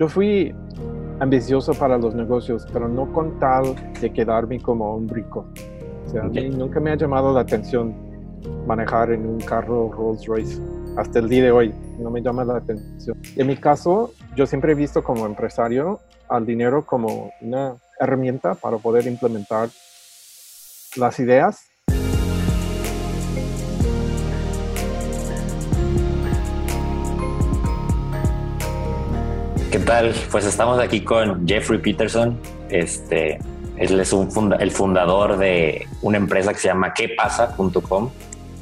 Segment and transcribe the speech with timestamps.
[0.00, 0.54] yo fui
[1.20, 5.46] ambicioso para los negocios, pero no con tal de quedarme como un rico.
[6.06, 7.94] O sea, a mí nunca me ha llamado la atención
[8.66, 10.58] manejar en un carro Rolls Royce.
[10.96, 13.20] Hasta el día de hoy no me llama la atención.
[13.36, 18.78] En mi caso, yo siempre he visto como empresario al dinero como una herramienta para
[18.78, 19.68] poder implementar
[20.96, 21.69] las ideas
[29.90, 30.14] tal?
[30.30, 32.38] Pues estamos aquí con Jeffrey Peterson.
[32.68, 33.40] Este,
[33.76, 38.08] él es un el fundador de una empresa que se llama quepasa.com.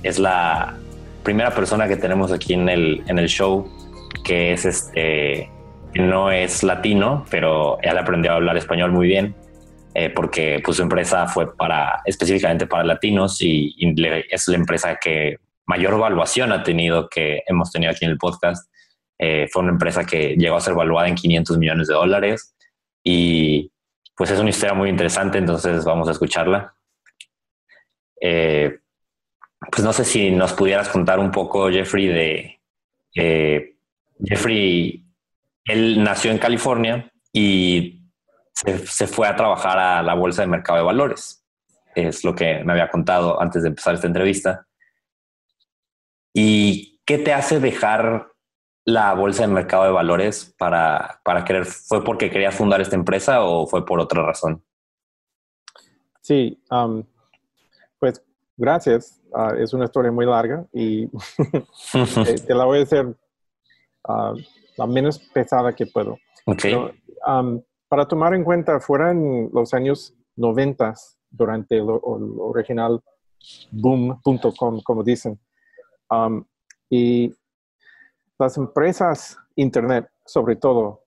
[0.03, 0.79] Es la
[1.23, 3.69] primera persona que tenemos aquí en el, en el show
[4.25, 5.51] que es este,
[5.97, 9.35] no es latino, pero él aprendió a hablar español muy bien.
[9.93, 13.75] Eh, porque pues, su empresa fue para específicamente para latinos y,
[14.31, 15.37] es la empresa que
[15.67, 18.67] mayor evaluación ha tenido que hemos tenido aquí en el podcast
[19.19, 22.55] eh, fue una empresa que llegó a ser valuada en 500 millones de dólares
[23.03, 23.73] y
[24.17, 26.75] pues es una historia muy interesante, entonces vamos a escucharla.
[28.21, 28.79] Eh,
[29.71, 32.61] pues no sé si nos pudieras contar un poco, Jeffrey, de...
[33.15, 33.75] Eh,
[34.25, 35.05] Jeffrey,
[35.65, 38.03] él nació en California y
[38.53, 41.45] se, se, fue a trabajar a la Bolsa de Mercado de Valores.
[41.95, 44.67] Es lo que me había contado antes de empezar esta entrevista.
[46.35, 48.33] ¿Y qué te hace dejar
[48.89, 51.67] la bolsa de mercado de valores para, para querer?
[51.67, 54.65] ¿Fue porque querías fundar esta empresa o fue por otra razón?
[56.23, 56.59] Sí,
[57.99, 58.25] pues
[58.57, 59.21] gracias.
[59.35, 63.15] Ah, es una historia muy larga y eh, te la voy a hacer
[64.05, 64.33] ah,
[64.79, 66.17] la menos pesada que puedo.
[67.91, 70.95] para tomar en cuenta, fueron los años 90
[71.29, 73.03] durante el, original
[73.71, 75.39] boom.com, como dicen.
[76.89, 77.35] y
[78.39, 81.03] las empresas Internet, sobre todo,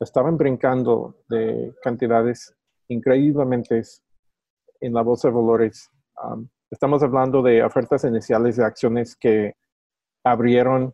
[0.00, 2.54] estaban brincando de cantidades
[2.88, 3.82] increíblemente
[4.80, 5.88] en la bolsa de valores.
[6.70, 9.54] estamos hablando de ofertas iniciales de acciones que
[10.24, 10.92] abrieron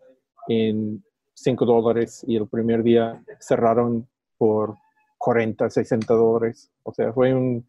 [0.48, 1.02] en
[1.34, 4.74] 5 dólares y el primer día cerraron por
[5.18, 6.70] 40, 60 dólares.
[6.82, 7.66] O sea, fue un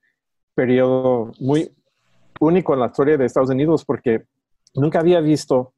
[0.53, 1.73] periodo muy
[2.39, 4.25] único en la historia de Estados Unidos porque
[4.75, 5.73] nunca había visto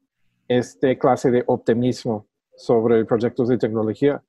[0.49, 2.27] este clase de optimismo
[2.57, 4.21] sobre proyectos de tecnología.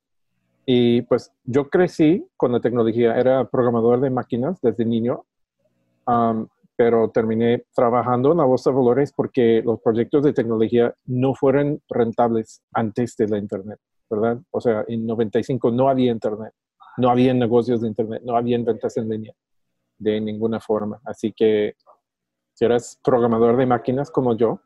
[0.65, 5.25] Y pues yo crecí con la tecnología, era programador de máquinas desde niño,
[6.77, 11.81] pero terminé trabajando en la bolsa de valores porque los proyectos de tecnología no fueron
[11.89, 13.79] rentables antes de la Internet,
[14.09, 14.39] ¿verdad?
[14.51, 16.53] O sea, en 95 no había Internet,
[16.97, 19.33] no había negocios de Internet, no había ventas en línea
[19.97, 21.01] de ninguna forma.
[21.05, 21.75] Así que
[22.53, 24.61] si eras programador de máquinas como yo,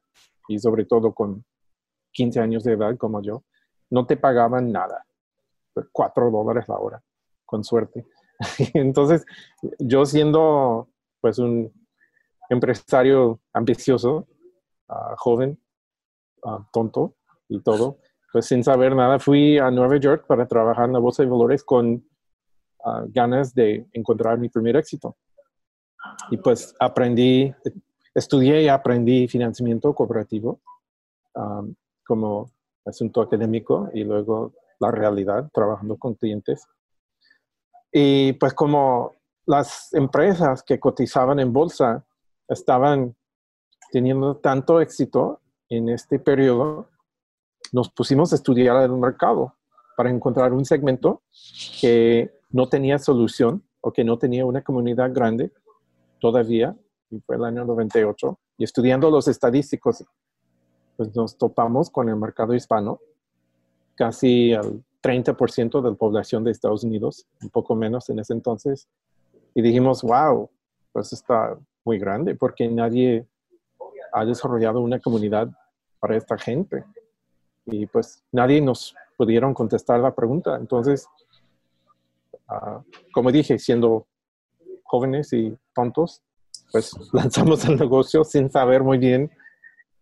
[0.47, 1.45] y sobre todo con
[2.11, 3.44] 15 años de edad como yo,
[3.89, 5.06] no te pagaban nada,
[5.91, 7.03] 4 dólares la hora,
[7.45, 8.06] con suerte.
[8.73, 9.25] Entonces,
[9.79, 10.89] yo siendo
[11.22, 11.72] pues un
[12.50, 14.28] empresario ambicioso,
[14.89, 15.59] ah, joven,
[16.45, 17.16] ah, tonto
[17.50, 18.00] y todo,
[18.31, 21.63] pues sin saber nada, fui a Nueva York para trabajar en la bolsa de valores
[21.63, 22.07] con
[22.83, 25.17] ah, ganas de encontrar mi primer éxito.
[26.29, 27.53] Y pues aprendí
[28.15, 30.61] Estudié y aprendí financiamiento cooperativo
[31.35, 31.75] um,
[32.07, 32.49] como
[32.85, 36.65] asunto académico y luego la realidad, trabajando con clientes.
[37.91, 39.13] Y pues como
[39.45, 42.05] las empresas que cotizaban en bolsa
[42.47, 43.15] estaban
[43.91, 46.89] teniendo tanto éxito en este periodo,
[47.71, 49.55] nos pusimos a estudiar el mercado
[49.97, 51.21] para encontrar un segmento
[51.81, 55.51] que no tenía solución o que no tenía una comunidad grande
[56.19, 56.75] todavía
[57.09, 60.03] y fue el año 98, y estudiando los estadísticos,
[60.97, 62.99] pues nos topamos con el mercado hispano,
[63.95, 68.88] casi el 30% de la población de Estados Unidos, un poco menos en ese entonces,
[69.53, 70.49] y dijimos, wow,
[70.91, 73.25] pues está muy grande porque nadie
[74.11, 75.49] ha desarrollado una comunidad
[75.99, 76.83] para esta gente.
[77.65, 80.55] Y pues nadie nos pudieron contestar la pregunta.
[80.55, 81.07] Entonces,
[82.47, 82.81] ah,
[83.13, 84.07] como dije, siendo
[84.83, 86.21] jóvenes y tontos,
[86.71, 89.31] pues lanzamos el negocio sin saber muy bien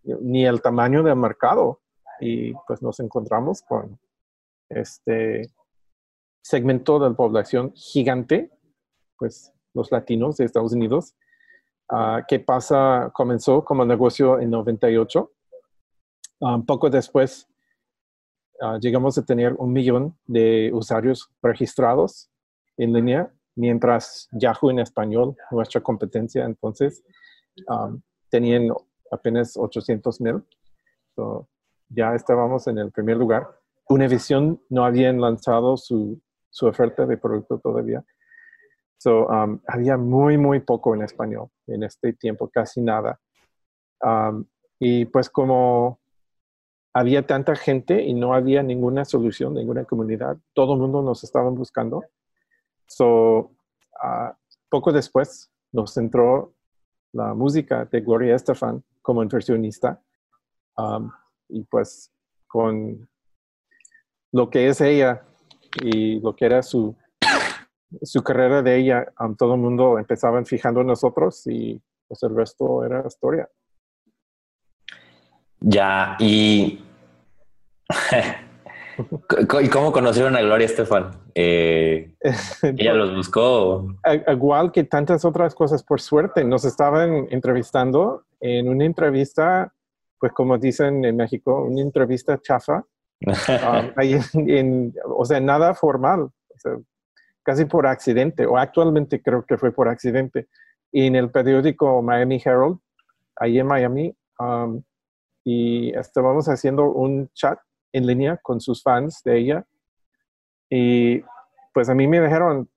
[0.04, 1.82] ni el tamaño del mercado
[2.20, 4.00] y pues nos encontramos con
[4.70, 5.50] este
[6.44, 8.52] segmento de la población gigante,
[9.18, 11.16] pues los latinos de Estados Unidos.
[11.90, 13.12] Uh, ¿Qué pasa?
[13.14, 15.32] Comenzó como negocio en 98.
[16.40, 17.48] Un ah, poco después
[18.62, 22.30] ah, llegamos a tener un millón de usuarios registrados
[22.78, 27.04] en línea mientras Yahoo en español, nuestra competencia entonces,
[27.68, 28.70] um, tenían
[29.12, 30.44] apenas 800 mil.
[31.90, 33.48] ya estábamos en el primer lugar.
[33.88, 36.20] Univision no habían lanzado su,
[36.50, 38.04] su oferta de producto todavía.
[38.98, 43.20] So, um, había muy, muy poco en español en este tiempo, casi nada.
[44.02, 44.46] Um,
[44.80, 46.00] y pues como
[46.94, 51.50] había tanta gente y no había ninguna solución, ninguna comunidad, todo el mundo nos estaba
[51.50, 52.04] buscando.
[52.88, 53.56] So,
[54.04, 54.34] uh,
[54.70, 56.54] poco después nos entró
[57.14, 60.02] la música de Gloria Estefan como inversionista.
[60.76, 61.12] Um,
[61.50, 62.12] y pues
[62.48, 63.08] con
[64.32, 65.24] lo que es ella
[65.82, 66.96] y lo que era su,
[68.02, 72.84] su carrera de ella, todo el mundo empezaba fijando en nosotros y pues el resto
[72.84, 73.50] era historia.
[75.60, 76.84] Ya, y...
[79.62, 81.12] ¿Y cómo conocieron a Gloria Estefan?
[81.36, 82.14] Eh,
[82.62, 83.88] ¿Ella los buscó?
[84.28, 89.74] Igual que tantas otras cosas, por suerte, nos estaban entrevistando en una entrevista,
[90.20, 92.84] pues como dicen en México, una entrevista chafa,
[93.26, 93.32] um,
[95.18, 96.30] o sea, nada formal,
[97.42, 100.48] casi por accidente, o actualmente creo que fue por accidente,
[100.92, 102.78] y en el periódico Miami Herald,
[103.38, 104.82] ahí en Miami, um,
[105.44, 107.60] y estábamos haciendo un chat
[107.94, 109.66] en línea con sus fans de ella,
[110.70, 111.22] y
[111.74, 112.70] pues a mí me dijeron,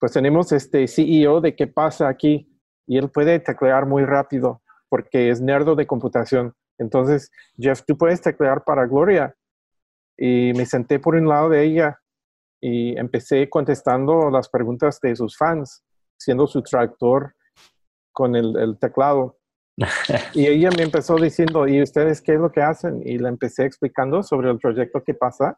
[0.00, 2.48] pues tenemos este CEO de qué pasa aquí,
[2.86, 6.54] y él puede teclear muy rápido, porque es nerdo de computación.
[6.78, 9.34] Entonces, Jeff, tú puedes teclear para Gloria.
[10.16, 12.00] Y me senté por un lado de ella
[12.60, 15.84] y empecé contestando las preguntas de sus fans,
[16.16, 17.34] siendo su traductor
[18.12, 19.37] con el, teclado.
[20.34, 23.02] Y ella me empezó diciendo, ¿y ustedes qué es lo que hacen?
[23.04, 25.56] Y le empecé explicando sobre el proyecto que pasa.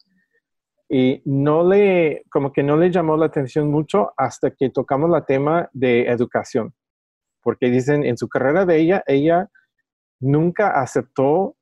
[0.89, 5.25] Y no le, como que no le llamó la atención mucho hasta que tocamos el
[5.25, 6.75] tema de educación.
[7.43, 9.49] Porque dicen, en su carrera de ella, ella
[10.19, 11.57] nunca aceptó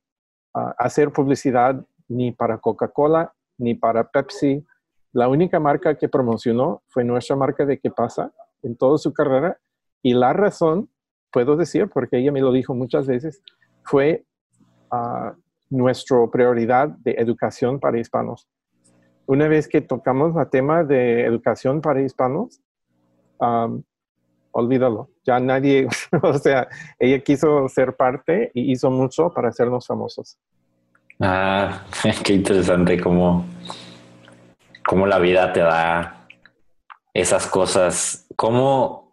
[0.53, 4.65] ah, hacer publicidad ni para Coca-Cola, ni para Pepsi,
[5.11, 8.31] la única marca que promocionó fue nuestra marca de qué pasa
[8.61, 9.59] en toda su carrera.
[10.03, 10.89] Y la razón,
[11.31, 13.41] puedo decir, porque ella me lo dijo muchas veces,
[13.83, 14.25] fue
[14.91, 15.31] uh,
[15.69, 18.47] nuestra prioridad de educación para hispanos.
[19.25, 22.61] Una vez que tocamos el tema de educación para hispanos,
[24.51, 25.09] olvídalo.
[25.23, 25.87] Ya nadie,
[26.23, 26.67] o sea,
[26.97, 30.37] ella quiso ser parte y hizo mucho para hacernos famosos.
[31.19, 31.85] Ah,
[32.23, 33.45] qué interesante cómo
[34.89, 36.25] cómo la vida te da
[37.13, 38.25] esas cosas.
[38.35, 39.08] ¿Cómo,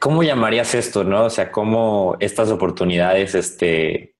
[0.00, 1.24] cómo llamarías esto, no?
[1.24, 4.16] O sea, cómo estas oportunidades, este,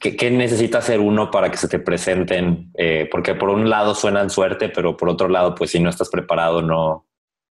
[0.00, 2.70] ¿qué, necesita hacer uno para que se te presenten?
[2.74, 6.08] Eh, porque por un lado suenan suerte, pero por otro lado, pues si no estás
[6.10, 7.06] preparado, no,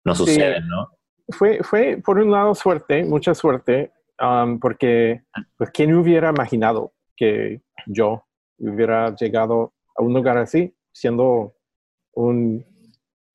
[0.03, 0.89] no sucede, ¿no?
[1.29, 5.23] Fue, fue por un lado suerte, mucha suerte, um, porque
[5.57, 8.25] pues, ¿quién hubiera imaginado que yo
[8.57, 11.55] hubiera llegado a un lugar así, siendo
[12.13, 12.65] un,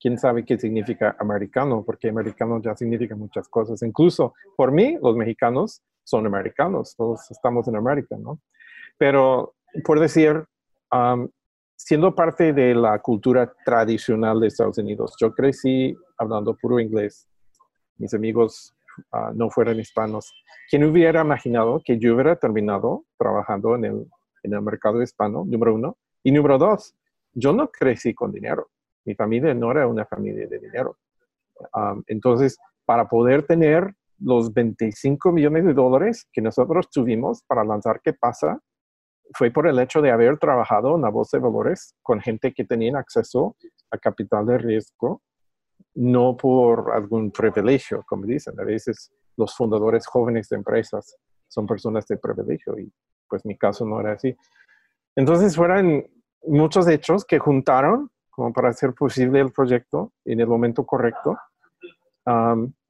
[0.07, 3.83] quién sabe qué significa americano, porque americano ya significa muchas cosas.
[3.83, 8.39] Incluso por mí, los mexicanos son americanos, todos estamos en América, ¿no?
[8.99, 10.45] Pero por decir,
[11.75, 17.27] siendo parte de la cultura tradicional de Estados Unidos, yo crecí hablando puro inglés.
[17.97, 18.77] Mis amigos
[19.11, 20.33] ah, no fueran hispanos.
[20.71, 24.07] ¿Quién hubiera imaginado que yo hubiera terminado trabajando en el,
[24.45, 25.97] en el mercado hispano, número uno?
[26.23, 26.95] Y número dos,
[27.33, 28.69] yo no crecí con dinero.
[29.07, 30.99] Mi familia no era una familia de dinero.
[32.07, 38.13] entonces, para poder tener los 25 millones de dólares que nosotros tuvimos para lanzar ¿Qué
[38.13, 38.61] pasa?
[39.35, 42.65] fue por el hecho de haber trabajado en la bolsa de valores con gente que
[42.65, 43.57] tenía acceso
[43.91, 45.23] a capital de riesgo,
[45.95, 48.59] no por algún privilegio, como dicen.
[48.61, 51.17] A veces los fundadores jóvenes de empresas
[51.49, 52.93] son personas de privilegio y
[53.29, 54.35] pues mi caso no era así.
[55.17, 56.07] Entonces fueron
[56.45, 61.39] muchos hechos que juntaron como para hacer posible el proyecto en el momento correcto.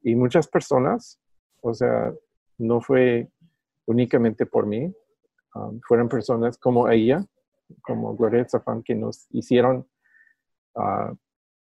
[0.02, 1.20] y muchas personas,
[1.62, 2.12] o sea,
[2.58, 3.28] no fue
[3.86, 4.92] únicamente por mí,
[5.86, 7.24] fueron personas como ella,
[7.82, 9.86] como Gloria Zafán, que nos hicieron
[10.74, 11.14] ah,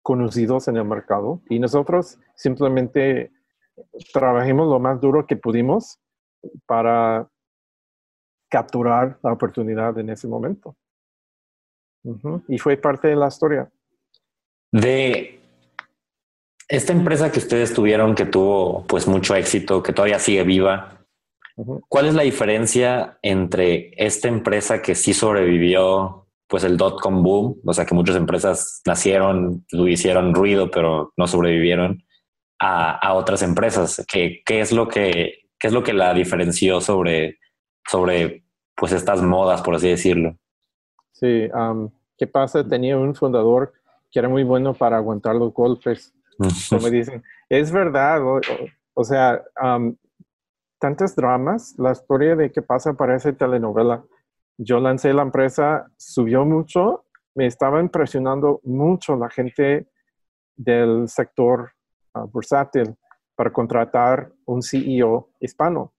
[0.02, 1.42] conocidos en el mercado.
[1.50, 3.32] Y nosotros simplemente
[4.14, 6.00] trabajemos lo más duro que pudimos
[6.66, 7.28] para
[8.48, 10.74] capturar la oportunidad en ese momento.
[12.48, 13.70] Y fue parte de la historia.
[14.70, 15.40] De
[16.68, 21.06] esta empresa que ustedes tuvieron, que tuvo pues mucho éxito, que todavía sigue viva,
[21.88, 27.74] ¿cuál es la diferencia entre esta empresa que sí sobrevivió pues el dot-com boom, o
[27.74, 32.02] sea que muchas empresas nacieron, hicieron ruido, pero no sobrevivieron,
[32.58, 34.04] a, otras empresas?
[34.10, 37.38] ¿Qué, ¿Qué, es lo que, qué es lo que la diferenció sobre,
[37.88, 40.36] sobre pues estas modas, por así decirlo?
[41.18, 41.48] Sí,
[42.16, 42.66] ¿qué pasa?
[42.66, 43.72] Tenía un fundador
[44.10, 46.14] que era muy bueno para aguantar los golpes,
[46.70, 47.24] como dicen.
[47.48, 48.20] Es verdad,
[48.94, 49.42] o, sea,
[50.78, 54.04] tantos dramas, la historia de qué pasa parece telenovela.
[54.58, 59.88] Yo lancé la empresa, subió mucho, me estaba impresionando mucho la gente
[60.56, 61.72] del sector
[62.14, 62.94] uh, bursátil
[63.36, 65.92] para contratar un CEO hispano,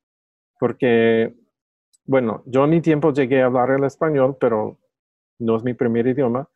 [0.59, 1.33] porque,
[2.05, 4.77] bueno, yo en mi tiempo llegué a hablar el español, pero
[5.39, 6.47] no es mi primer idioma,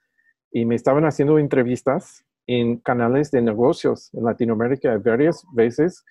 [0.51, 6.03] y me estaban haciendo entrevistas en canales de negocios en Latinoamérica varias veces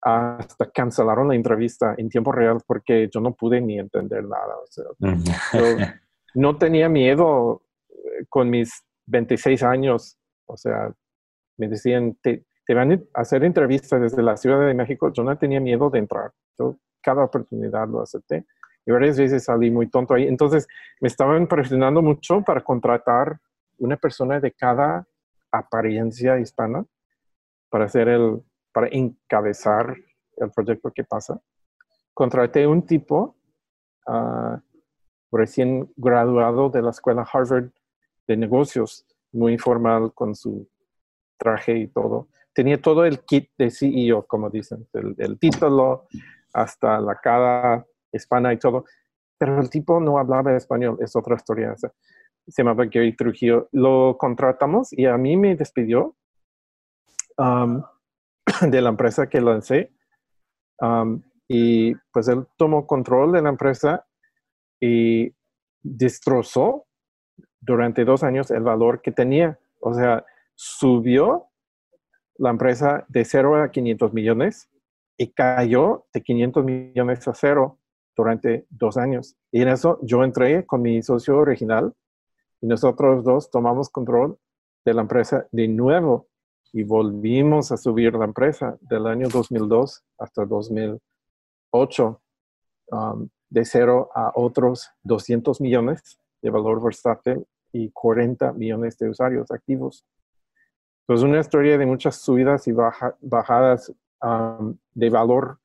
[0.00, 4.54] hasta cancelaron la entrevista en tiempo real porque yo no pude ni entender nada.
[6.34, 10.16] no tenía miedo eh, con mis 26 años,
[10.46, 10.92] o sea,
[11.56, 15.36] me decían, te, te, van a hacer entrevistas desde la Ciudad de México, yo no
[15.36, 18.46] tenía miedo de entrar, yo cada oportunidad lo acepté
[18.92, 20.26] varias veces salí muy tonto ahí.
[20.26, 20.66] Entonces
[21.00, 23.38] me estaban presionando mucho para contratar
[23.78, 25.06] una persona de cada
[25.50, 26.84] apariencia hispana
[27.70, 28.42] para hacer el,
[28.72, 29.96] para encabezar
[30.36, 31.40] el proyecto que pasa.
[32.14, 33.36] Contraté un tipo
[34.06, 34.56] uh,
[35.30, 37.70] recién graduado de la escuela Harvard
[38.26, 40.68] de negocios, muy formal con su
[41.36, 42.28] traje y todo.
[42.52, 46.06] Tenía todo el kit de CEO, como dicen, el, título
[46.52, 48.84] hasta la cara hispana y todo.
[49.38, 51.74] Pero el tipo no hablaba español, es otra historia.
[51.76, 51.90] Se
[52.56, 53.68] llamaba Gary Trujillo.
[53.72, 56.16] Lo contratamos y a mí me despidió
[57.36, 57.82] um,
[58.68, 59.92] de la empresa que lancé.
[60.80, 64.06] Um, y pues él tomó control de la empresa
[64.80, 65.32] y
[65.82, 66.86] destrozó
[67.60, 69.58] durante dos años el valor que tenía.
[69.80, 70.24] O sea,
[70.54, 71.46] subió
[72.36, 74.70] la empresa de 0 a 500 millones
[75.16, 77.77] y cayó de 500 millones a cero
[78.18, 79.36] durante dos años.
[79.52, 81.94] Y en eso yo entré con mi socio original
[82.60, 84.36] y nosotros dos tomamos control
[84.84, 86.26] de la empresa de nuevo
[86.72, 92.20] y volvimos a subir la empresa del año 2002 hasta 2008
[92.90, 99.48] um, de cero a otros 200 millones de valor versátil y 40 millones de usuarios
[99.52, 100.04] activos.
[101.06, 103.94] Pues una historia de muchas subidas y bajadas
[104.94, 105.60] de valor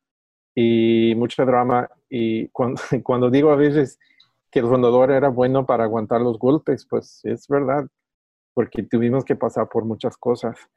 [0.56, 1.90] y mucho drama.
[2.10, 4.00] Y cuando, cuando digo a veces
[4.52, 7.88] que el fundador era bueno para aguantar los golpes, pues es verdad,
[8.54, 10.58] porque tuvimos que pasar por muchas cosas.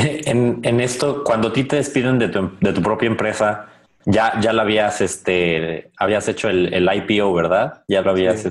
[0.00, 3.66] En, en esto, cuando a ti te despiden de tu, de tu propia empresa,
[4.04, 7.82] ya, ya lo habías, este, habías hecho el, el IPO, ¿verdad?
[7.88, 8.48] Ya lo habías, sí.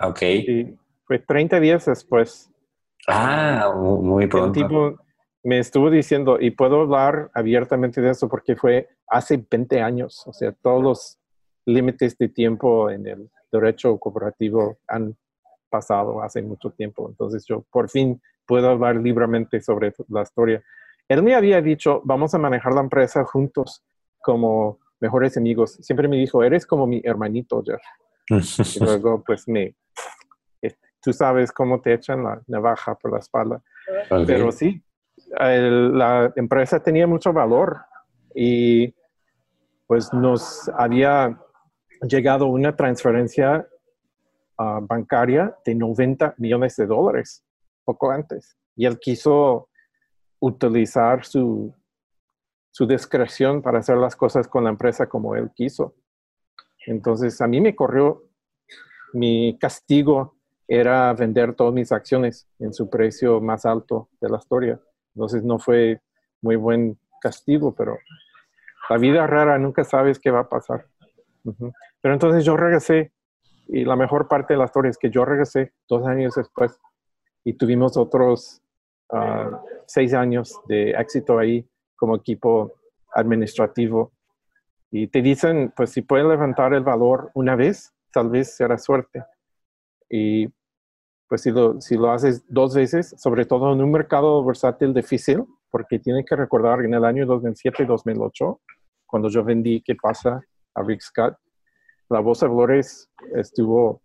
[0.00, 0.18] ok.
[0.18, 2.50] Sí, fue 30 días después.
[3.06, 4.60] Ah, muy pronto.
[4.60, 5.05] El tipo
[5.46, 10.32] me estuvo diciendo, y puedo hablar abiertamente de eso porque fue hace 20 años, o
[10.32, 11.18] sea, todos los
[11.64, 15.16] límites de tiempo en el derecho cooperativo han
[15.70, 17.08] pasado hace mucho tiempo.
[17.08, 20.64] Entonces yo por fin puedo hablar libremente sobre la historia.
[21.08, 23.84] Él me había dicho, vamos a manejar la empresa juntos
[24.20, 25.74] como mejores amigos.
[25.80, 28.76] Siempre me dijo, eres como mi hermanito, Jeff.
[28.76, 29.76] y luego pues me
[31.06, 33.62] tú sabes cómo te echan la navaja por la espalda.
[34.26, 34.82] Pero sí,
[35.38, 37.78] la empresa tenía mucho valor
[38.34, 38.94] y
[39.86, 41.38] pues nos había
[42.02, 43.66] llegado una transferencia
[44.58, 47.44] uh, bancaria de 90 millones de dólares
[47.84, 48.56] poco antes.
[48.74, 49.68] Y él quiso
[50.40, 51.74] utilizar su,
[52.70, 55.94] su discreción para hacer las cosas con la empresa como él quiso.
[56.86, 58.26] Entonces a mí me corrió
[59.12, 60.36] mi castigo
[60.68, 64.80] era vender todas mis acciones en su precio más alto de la historia.
[65.16, 66.02] Entonces no fue
[66.42, 67.98] muy buen castigo, pero
[68.90, 70.86] la vida rara nunca sabes qué va a pasar.
[72.02, 73.12] Pero entonces yo regresé
[73.66, 76.78] y la mejor parte de la historia es que yo regresé dos años después
[77.44, 78.60] y tuvimos otros
[79.10, 79.56] uh,
[79.86, 82.74] seis años de éxito ahí como equipo
[83.14, 84.12] administrativo.
[84.90, 89.24] Y te dicen, pues si puedes levantar el valor una vez, tal vez será suerte.
[90.10, 90.48] Y
[91.28, 95.44] pues si lo, si lo haces dos veces, sobre todo en un mercado versátil difícil,
[95.70, 98.60] porque tienes que recordar en el año 2007 y 2008,
[99.06, 100.40] cuando yo vendí ¿Qué pasa?
[100.74, 101.36] a Rick Scott,
[102.10, 102.80] la bolsa de
[103.34, 104.02] estuvo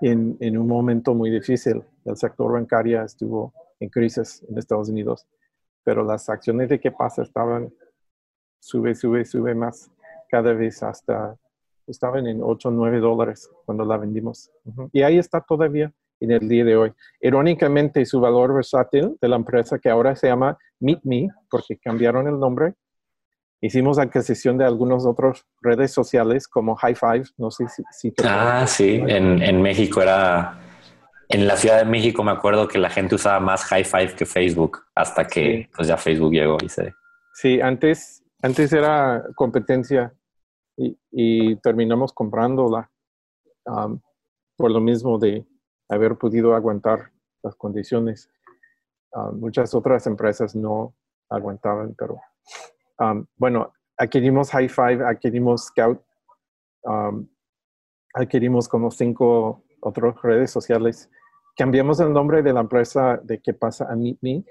[0.00, 1.82] en, en, un momento muy difícil.
[2.04, 5.26] El sector bancario estuvo en crisis en Estados Unidos,
[5.82, 7.72] pero las acciones de qué pasa estaban
[8.60, 9.90] sube, sube, sube más
[10.28, 11.36] cada vez hasta
[11.86, 14.50] estaban en 8 o 9 dólares cuando la vendimos.
[14.92, 16.92] Y ahí está todavía en el día de hoy.
[17.20, 22.28] Irónicamente, su valor versátil de la empresa que ahora se llama Meet Me, porque cambiaron
[22.28, 22.74] el nombre,
[23.60, 27.82] hicimos adquisición de algunas otras redes sociales como High Five, no sé si...
[27.92, 30.58] si ah, sí, en, en, México era...
[31.28, 34.26] En la Ciudad de México me acuerdo que la gente usaba más High Five que
[34.26, 36.92] Facebook, hasta que pues ya Facebook llegó y se...
[37.34, 40.12] Sí, antes, antes era competencia
[40.76, 42.90] y, y terminamos comprándola
[43.64, 43.98] um,
[44.56, 45.46] por lo mismo de
[45.92, 48.30] haber podido aguantar las condiciones.
[49.12, 50.94] Um, muchas otras empresas no
[51.28, 52.20] aguantaban, pero
[53.02, 56.00] Um, bueno, adquirimos High Five, adquirimos Scout,
[58.14, 61.10] adquirimos como cinco otras redes sociales.
[61.56, 64.44] Cambiamos el nombre de la empresa de qué pasa a Meet Me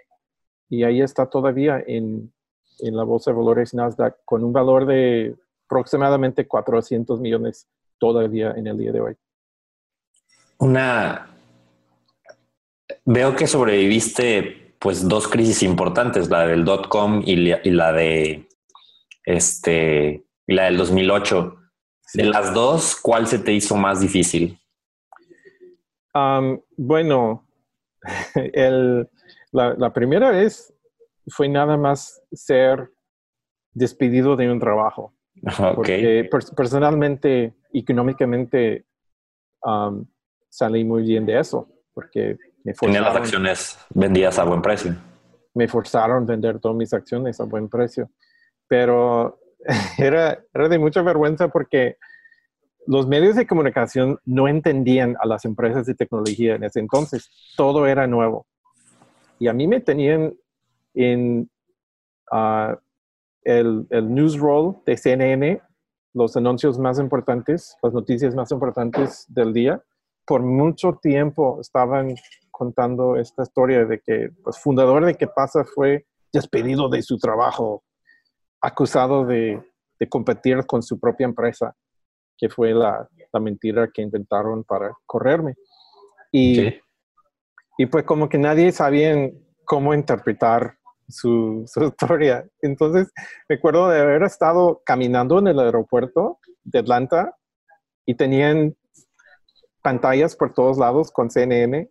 [0.70, 2.32] y ahí está todavía en,
[2.80, 7.68] en la bolsa de valores Nasdaq con un valor de aproximadamente 400 millones
[7.98, 9.16] todavía en el día de hoy.
[10.62, 11.28] Una.
[13.04, 18.48] Veo que sobreviviste pues dos crisis importantes, la del dot com y, la de
[19.26, 21.58] este y la del 2008.
[22.14, 24.60] De las dos, ¿cuál se te hizo más difícil?
[26.78, 27.48] bueno,
[28.36, 29.10] el,
[29.52, 30.74] la, primera vez
[31.28, 32.92] fue nada más ser
[33.74, 35.16] despedido de un trabajo.
[35.76, 38.86] Porque personalmente, económicamente,
[40.52, 44.96] salí muy bien de eso, porque me Tenía las acciones vendidas a buen precio.
[45.56, 48.12] Me forzaron a vender todas mis acciones a buen precio.
[48.68, 49.40] Pero
[49.98, 51.98] era, era de mucha vergüenza porque
[52.86, 57.30] los medios de comunicación no entendían a las empresas de tecnología en ese entonces.
[57.56, 58.46] Todo era nuevo.
[59.40, 60.34] Y a mí me tenían
[60.94, 61.50] en
[62.32, 62.76] uh,
[63.44, 65.62] el, el news roll de CNN,
[66.14, 69.82] los anuncios más importantes, las noticias más importantes del día.
[70.26, 72.16] Por mucho tiempo estaban
[72.50, 75.64] contando esta historia de que pues, fundador de ¿Qué pasa?
[75.64, 77.84] fue despedido de su trabajo,
[78.62, 79.62] acusado de,
[80.00, 81.76] de competir con su propia empresa,
[82.38, 85.56] que fue la, la mentira que inventaron para correrme.
[86.32, 86.68] Y,
[87.78, 89.30] y pues como que nadie sabía
[89.66, 92.46] cómo interpretar su, su, historia.
[92.62, 93.12] Entonces,
[93.50, 97.36] recuerdo de haber estado caminando en el aeropuerto de Atlanta
[98.06, 98.76] y tenían
[99.82, 101.90] pantallas por todos lados con CNN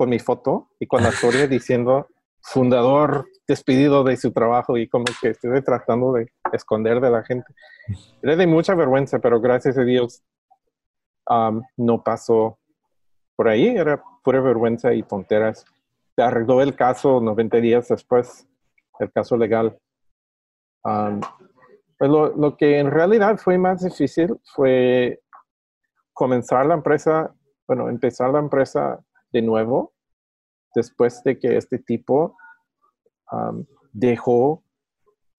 [0.00, 2.08] con mi foto y con la historia diciendo
[2.42, 7.52] fundador despedido de su trabajo y como que estuve tratando de esconder de la gente.
[8.22, 10.22] Era de mucha vergüenza, pero gracias a Dios
[11.28, 12.58] um, no pasó
[13.36, 15.66] por ahí, era pura vergüenza y tonteras.
[16.16, 18.48] Se arregló el caso 90 días después,
[19.00, 19.78] el caso legal.
[20.82, 21.20] Um,
[21.98, 25.20] pues lo, lo que en realidad fue más difícil fue
[26.20, 27.34] comenzar la empresa,
[27.66, 29.02] bueno, empezar la empresa
[29.32, 29.94] de nuevo
[30.74, 32.36] después de que este tipo
[33.90, 34.62] dejó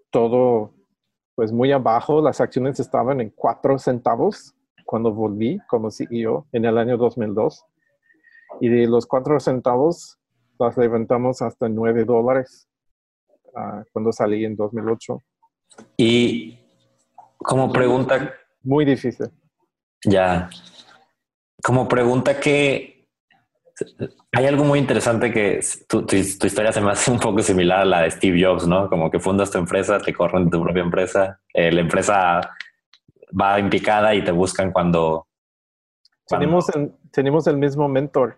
[0.09, 0.73] todo
[1.35, 2.19] pues muy abajo.
[2.19, 7.63] Las acciones estaban en cuatro centavos cuando volví como CEO en el año 2002.
[8.59, 10.17] Y de los cuatro centavos
[10.57, 12.67] las levantamos hasta nueve dólares
[13.55, 15.21] ah, cuando salí en 2008.
[15.95, 16.57] Y
[17.37, 18.33] como pregunta...
[18.63, 19.31] Muy difícil.
[20.05, 20.49] Ya.
[21.63, 22.91] Como pregunta que
[24.31, 28.01] hay algo muy interesante que tu, historia se me hace un poco similar a la
[28.01, 28.89] de Steve Jobs, ¿no?
[28.89, 32.41] Como que fundas tu empresa, te corren tu propia empresa, eh, la empresa
[33.39, 35.27] va en picada y te buscan cuando...
[36.27, 38.37] Tenemos, el, tenemos el mismo mentor,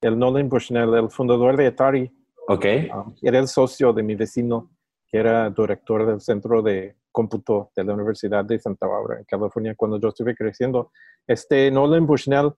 [0.00, 2.12] el Nolan Bushnell, el fundador de Atari.
[2.46, 2.64] Ok.
[2.94, 4.70] Um, era el socio de mi vecino,
[5.08, 9.74] que era director del centro de cómputo de la Universidad de Santa Bárbara, en California,
[9.76, 10.90] cuando yo estuve creciendo.
[11.26, 12.52] Este Nolan Bushnell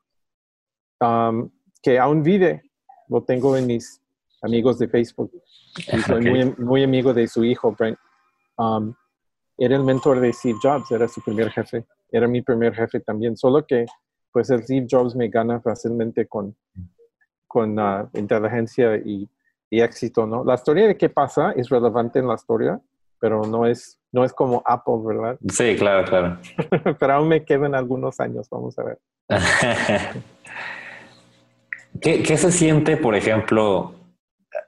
[1.00, 1.50] um,
[1.82, 2.62] que aún vive,
[3.08, 4.00] lo tengo en mis
[4.40, 5.30] amigos de Facebook.
[6.06, 7.98] soy muy, muy, amigo de su hijo, Brent.
[8.56, 8.94] Um,
[9.58, 11.84] era el mentor de Steve Jobs, era su primer jefe.
[12.10, 13.86] Era mi primer jefe también, solo que
[14.32, 16.56] pues el Steve Jobs me gana fácilmente con,
[17.46, 19.28] con uh, inteligencia y,
[19.70, 20.44] y, éxito, ¿no?
[20.44, 22.80] La historia de qué pasa es relevante en la historia,
[23.24, 25.38] pero no es, no es como Apple, ¿verdad?
[25.50, 26.38] Sí, claro, claro.
[27.00, 28.98] pero aún me quedan algunos años, vamos a ver.
[32.02, 33.94] ¿Qué, se siente, por ejemplo?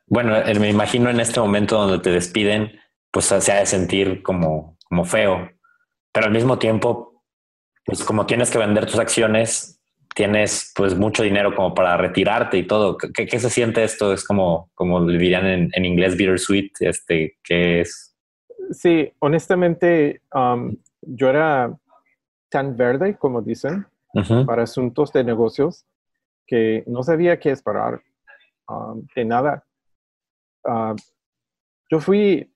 [0.06, 4.78] Bueno, me imagino en este momento donde te despiden, pues se ha de sentir como,
[4.86, 5.50] como feo,
[6.10, 7.22] pero al mismo tiempo,
[7.84, 9.82] pues como tienes que vender tus acciones,
[10.14, 12.96] tienes pues mucho dinero como para retirarte y todo.
[12.96, 14.14] ¿Qué, qué se siente esto?
[14.14, 18.15] Es como, como le dirían en, en inglés bittersweet, este, ¿qué es?
[18.70, 21.76] Sí, honestamente, um, yo era
[22.48, 23.86] tan verde, como dicen,
[24.46, 25.84] para asuntos de negocios,
[26.46, 28.00] que no sabía qué esperar
[28.68, 29.64] um, de nada.
[30.64, 30.96] Uh,
[31.90, 32.50] yo fui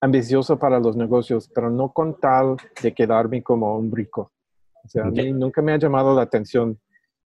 [0.00, 4.32] ambicioso para los negocios, pero no con tal de quedarme como un rico.
[4.84, 6.78] O sea, a mí nunca me ha llamado la atención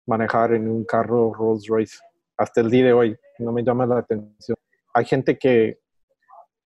[0.07, 1.99] manejar en un carro Rolls Royce.
[2.37, 4.57] Hasta el día de hoy no me llama la atención.
[4.95, 5.79] Hay gente que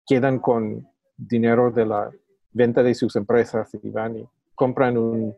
[0.06, 0.91] quedan con
[1.28, 2.12] dinero de la
[2.52, 5.36] venta de sus empresas y van y compran un,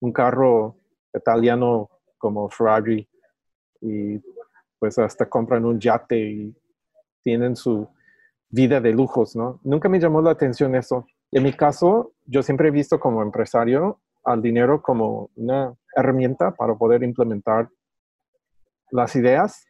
[0.00, 0.76] un carro
[1.14, 3.08] italiano como Ferrari
[3.80, 4.18] y
[4.78, 6.56] pues hasta compran un yate y
[7.22, 7.88] tienen su
[8.48, 9.60] vida de lujos, ¿no?
[9.64, 11.06] Nunca me llamó la atención eso.
[11.30, 16.74] En mi caso, yo siempre he visto como empresario al dinero como una herramienta para
[16.74, 17.68] poder implementar
[18.90, 19.66] las ideas.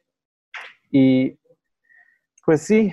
[0.90, 1.38] Y
[2.44, 2.92] pues sí,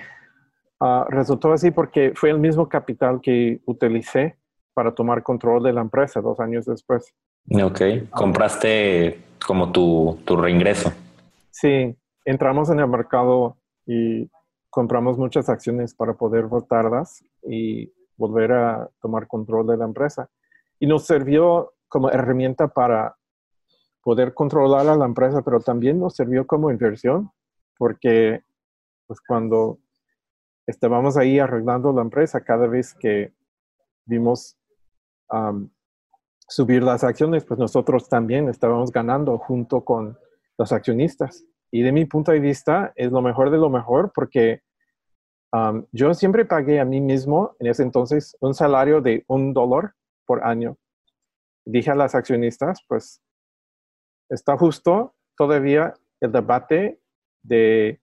[0.80, 4.36] ah, resultó así porque fue el mismo capital que utilicé
[4.74, 7.14] para tomar control de la empresa dos años después.
[7.50, 10.92] Ok, compraste como tu, tu reingreso.
[11.50, 14.30] Sí, entramos en el mercado y
[14.70, 20.30] compramos muchas acciones para poder votarlas y volver a tomar control de la empresa.
[20.78, 23.16] Y nos sirvió como herramienta para
[24.02, 27.30] poder controlar a la empresa, pero también nos sirvió como inversión,
[27.76, 28.40] porque
[29.06, 29.78] pues cuando
[30.70, 33.32] estábamos ahí arreglando la empresa, cada vez que
[34.06, 34.56] vimos
[36.48, 40.18] subir las acciones, pues nosotros también estábamos ganando junto con
[40.58, 41.44] los accionistas.
[41.70, 44.62] Y de mi punto de vista es lo mejor de lo mejor porque
[45.92, 49.94] yo siempre pagué a mí mismo en ese entonces un salario de un dólar
[50.26, 50.76] por año.
[51.64, 53.22] Dije a las accionistas, pues
[54.28, 57.00] está justo todavía el debate
[57.42, 57.99] de,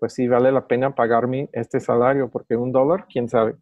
[0.00, 3.54] pues si vale la pena pagarme este salario, porque un dólar, quién sabe.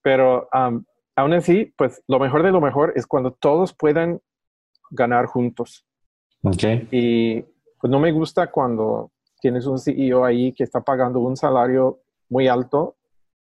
[0.00, 4.20] Pero aún así, pues lo mejor de lo mejor es cuando todos puedan
[4.90, 5.84] ganar juntos.
[6.42, 6.86] Okay.
[6.92, 7.42] Y
[7.80, 12.46] pues no me gusta cuando tienes un CEO ahí que está pagando un salario muy
[12.46, 12.96] alto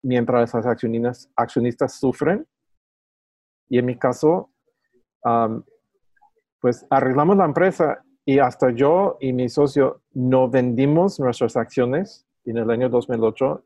[0.02, 2.46] mientras las accionistas, accionistas sufren.
[3.68, 4.50] Y en mi caso,
[6.60, 12.58] pues arreglamos la empresa y hasta yo y mi socio no vendimos nuestras acciones en
[12.58, 13.64] el año 2008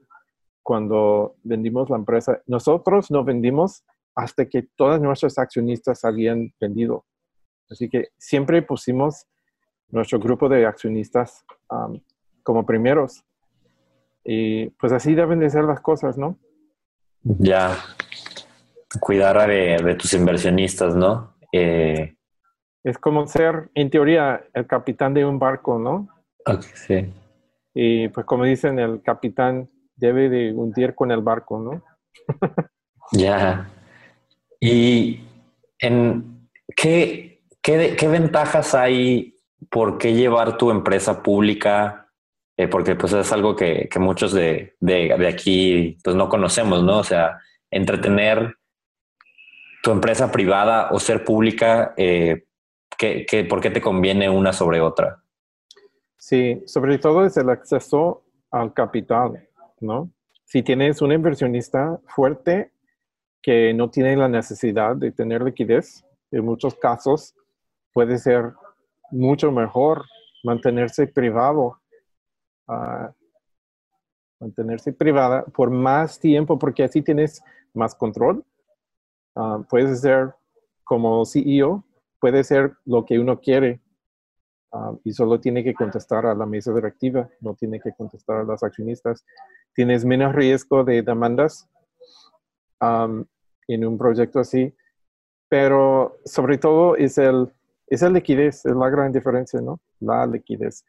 [0.63, 2.43] cuando vendimos la empresa.
[2.47, 7.05] Nosotros no vendimos hasta que todas nuestras accionistas habían vendido.
[7.71, 9.27] Así que siempre pusimos
[9.89, 11.45] nuestro grupo de accionistas
[12.43, 13.25] como primeros.
[14.25, 16.39] Y pues así deben de ser las cosas, ¿no?
[17.23, 17.77] Ya,
[19.01, 21.37] cuidar de, tus inversionistas, ¿no?
[21.53, 22.16] Eh,
[22.87, 26.09] es como ser, en teoría, el capitán de un barco, ¿no?
[26.75, 27.13] sí.
[27.75, 31.83] Y pues como dicen, el capitán debe de hundir con el barco, ¿no?
[33.13, 33.69] ya.
[34.61, 35.21] ¿Y
[35.81, 39.35] en qué, qué ventajas hay
[39.69, 42.07] por qué llevar tu empresa pública?
[42.59, 44.77] Eh, porque pues es algo que, muchos de,
[45.29, 46.99] aquí pues no conocemos, ¿no?
[46.99, 47.39] O sea,
[47.71, 48.57] entretener
[49.83, 52.46] tu empresa privada o ser pública, eh,
[53.49, 55.23] por qué te conviene una sobre otra?
[56.17, 59.49] Sí, sobre todo es el acceso al capital,
[59.81, 60.11] ¿no?
[60.45, 62.73] Si tienes un inversionista fuerte
[63.43, 67.35] que no tiene la necesidad de tener liquidez, en muchos casos
[67.93, 68.53] puede ser
[69.11, 70.05] mucho mejor
[70.43, 71.81] mantenerse privado,
[72.69, 73.09] uh,
[74.41, 78.45] mantenerse privada por más tiempo, porque así tienes más control.
[79.35, 80.35] Uh, puedes ser
[80.85, 81.85] como CEO,
[82.27, 83.81] puede ser lo que uno quiere
[84.73, 88.43] uh, y solo tiene que contestar a la mesa directiva, no tiene que contestar a
[88.43, 89.25] las accionistas.
[89.73, 91.69] Tienes menos riesgo de demandas
[92.81, 93.25] um,
[93.69, 94.75] en un proyecto así,
[95.49, 97.53] pero sobre todo es el
[97.87, 99.79] esa liquidez es la gran diferencia, ¿no?
[100.01, 100.85] La liquidez.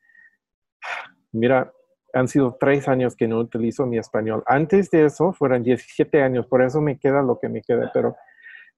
[1.32, 1.72] Mira,
[2.14, 4.42] han sido tres años que no utilizo mi español.
[4.48, 8.16] Antes de eso fueron 17 años, por eso me queda lo que me queda, pero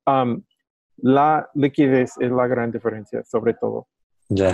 [0.05, 0.43] um,
[1.01, 3.87] la liquidez es la gran diferencia, sobre todo.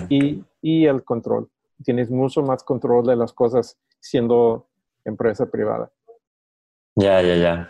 [0.10, 1.50] Y, y el control.
[1.84, 4.68] Tienes mucho más control de las cosas siendo
[5.04, 5.92] empresa privada.
[6.96, 7.70] Ya, ya, ya.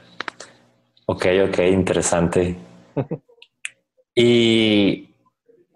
[1.08, 2.56] Ok, ok, interesante.
[4.16, 5.16] y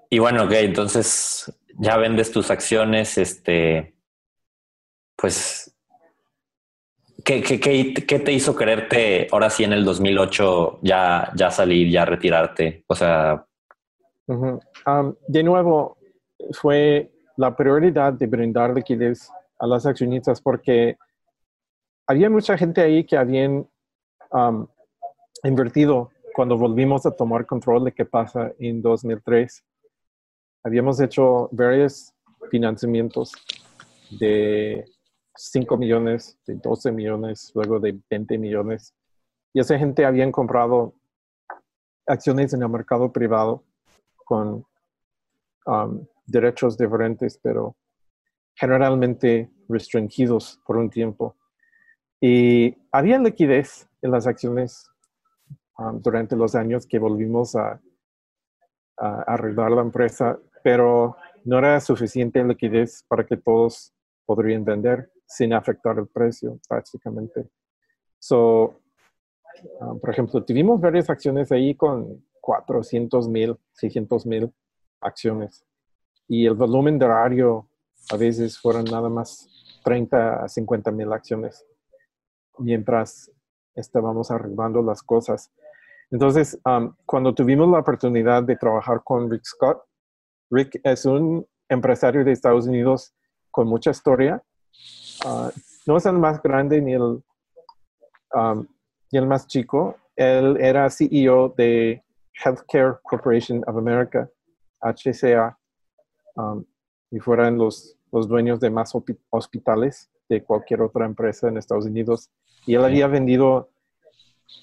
[0.09, 3.95] y bueno, ok, entonces ya vendes tus acciones, este,
[5.15, 5.75] pues,
[7.29, 12.03] ¿qué, qué, qué, te hizo quererte ahora sí en el 2008 ya, ya salir, ya
[12.03, 12.83] retirarte?
[12.87, 13.45] O sea...
[15.27, 15.97] de nuevo,
[16.53, 20.97] fue la prioridad de brindar liquidez a las accionistas porque
[22.07, 23.67] había mucha gente ahí que habían
[25.43, 29.63] invertido cuando volvimos a tomar control de qué pasa en 2003
[30.63, 32.13] habíamos hecho varios
[32.49, 33.31] financiamientos
[34.19, 34.85] de
[35.39, 38.93] 5 millones, de 12 millones, luego de 20 millones.
[39.53, 40.93] y esa gente habían comprado
[42.05, 43.63] acciones en el mercado privado
[44.25, 44.65] con
[45.65, 47.77] um, derechos diferentes, pero
[48.53, 51.37] generalmente restringidos por un tiempo.
[52.19, 54.91] Y había liquidez en las acciones
[55.77, 57.81] um, durante los años que volvimos a,
[58.97, 63.93] a arreglar la empresa, pero no era suficiente liquidez para que todos
[64.25, 67.47] podrían vender sin afectar el precio, prácticamente.
[68.17, 68.79] So,
[69.79, 74.51] um, por ejemplo, tuvimos varias acciones ahí con 400 mil, 600 mil
[74.99, 75.63] acciones.
[76.27, 77.69] Y el volumen de horario
[78.11, 79.47] a veces fueron nada más
[79.83, 81.63] 30 a 50 mil acciones
[82.57, 83.31] mientras
[83.75, 85.51] estábamos arreglando las cosas.
[86.11, 89.83] Entonces, um, cuando tuvimos la oportunidad de trabajar con Rick Scott,
[90.49, 93.13] Rick es un empresario de Estados Unidos
[93.51, 94.43] con mucha historia.
[95.25, 95.49] Uh,
[95.85, 97.21] no es el más grande ni el,
[98.33, 98.67] um,
[99.11, 99.97] ni el más chico.
[100.15, 102.03] Él era CEO de
[102.33, 104.29] Healthcare Corporation of America,
[104.81, 105.57] HCA,
[106.35, 106.63] um,
[107.11, 108.93] y fueran los, los dueños de más
[109.29, 112.29] hospitales de cualquier otra empresa en Estados Unidos.
[112.65, 113.69] Y él había vendido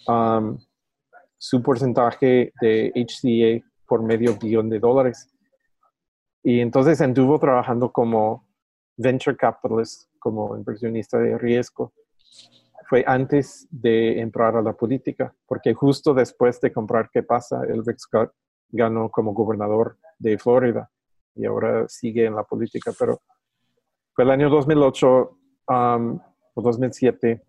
[0.07, 0.59] um,
[1.39, 5.29] su porcentaje de HCA por medio billón de dólares.
[6.43, 8.47] Y entonces anduvo trabajando como
[8.97, 11.93] venture capitalist, como inversionista de riesgo.
[12.89, 17.63] Fue antes de entrar a la política, porque justo después de comprar ¿Qué pasa?
[17.63, 18.33] El Rick Scott
[18.71, 20.91] ganó como gobernador de Florida
[21.37, 23.21] y ahora sigue en la política, pero
[24.15, 26.19] fue el año 2008 um,
[26.55, 27.45] o 2007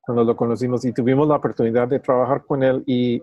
[0.00, 3.22] cuando lo conocimos y tuvimos la oportunidad de trabajar con él y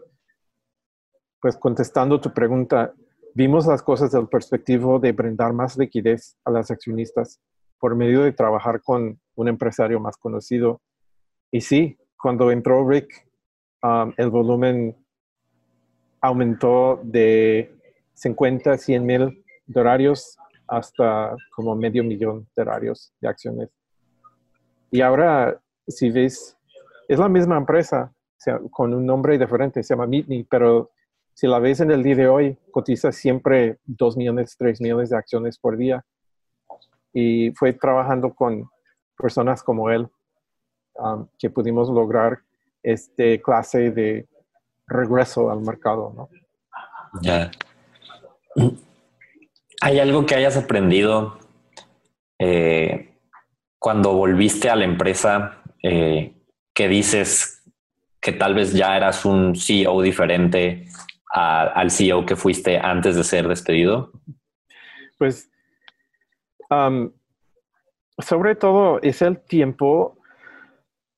[1.41, 2.93] pues contestando tu pregunta,
[3.33, 7.39] vimos las cosas desde el perspectivo de brindar más liquidez a las accionistas
[7.83, 10.79] por medio de trabajar con un empresario más conocido.
[11.51, 13.27] Y sí, cuando entró Rick,
[13.83, 14.95] um, el volumen
[16.21, 17.75] aumentó de
[18.13, 19.43] 50 a 100 mil
[19.75, 23.69] horarios hasta como medio millón de horarios de acciones.
[24.89, 26.57] Y ahora, si ves,
[27.09, 28.13] es la misma empresa,
[28.71, 30.91] con un nombre diferente, se llama Meetme, pero
[31.33, 35.17] si la ves en el día de hoy, cotiza siempre 2 millones, 3 millones de
[35.17, 36.05] acciones por día.
[37.13, 38.69] Y fue trabajando con
[39.17, 40.09] personas como él
[40.95, 42.39] um, que pudimos lograr
[42.81, 44.27] este clase de
[44.87, 46.29] regreso al mercado, ¿no?
[47.21, 47.51] Ya.
[49.81, 51.37] ¿Hay algo que hayas aprendido
[52.39, 53.17] eh,
[53.79, 56.33] cuando volviste a la empresa eh,
[56.73, 57.63] que dices
[58.19, 60.87] que tal vez ya eras un CEO diferente
[61.33, 64.11] al CEO que fuiste antes de ser despedido?
[65.17, 65.51] Pues
[68.19, 70.17] sobre todo es el tiempo,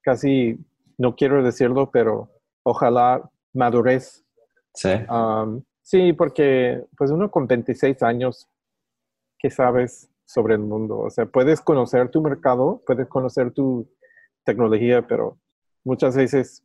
[0.02, 0.58] casi
[0.98, 2.30] no quiero decirlo, pero
[2.63, 4.24] ojalá madurez.
[4.74, 4.89] Sí.
[5.82, 8.50] sí, porque pues uno con 26 años
[9.46, 10.98] ¿qué sabes sobre el mundo.
[11.00, 13.88] O sea, puedes conocer tu mercado, puedes conocer tu
[14.44, 15.38] tecnología, pero
[15.84, 16.63] muchas veces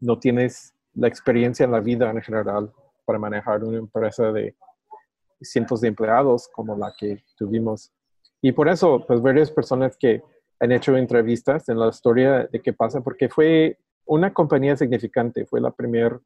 [0.00, 2.72] no tienes la experiencia en la vida en general
[3.04, 4.54] para manejar una empresa de
[5.40, 7.92] cientos de empleados como la que tuvimos.
[8.42, 10.22] Y por eso, pues varias personas que
[10.60, 15.60] han hecho entrevistas en la historia de qué pasa, porque fue una compañía significante, fue
[15.60, 16.20] la primera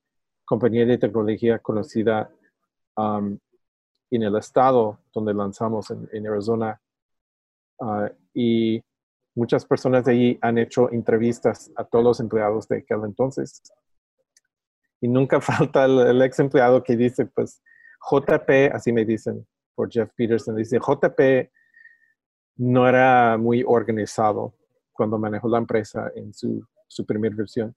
[0.45, 2.31] compañía de tecnología conocida
[2.97, 6.81] en el estado donde lanzamos en, Arizona.
[7.81, 8.83] Ah, y
[9.35, 13.63] muchas personas de allí han hecho entrevistas a todos los empleados de aquel entonces.
[15.01, 17.63] Y nunca falta el, ex empleado que dice, pues,
[18.01, 21.51] JP, así me dicen por Jeff Peterson, dice, JP
[22.57, 24.55] no era muy organizado
[24.93, 27.75] cuando manejó la empresa en su, su primera versión.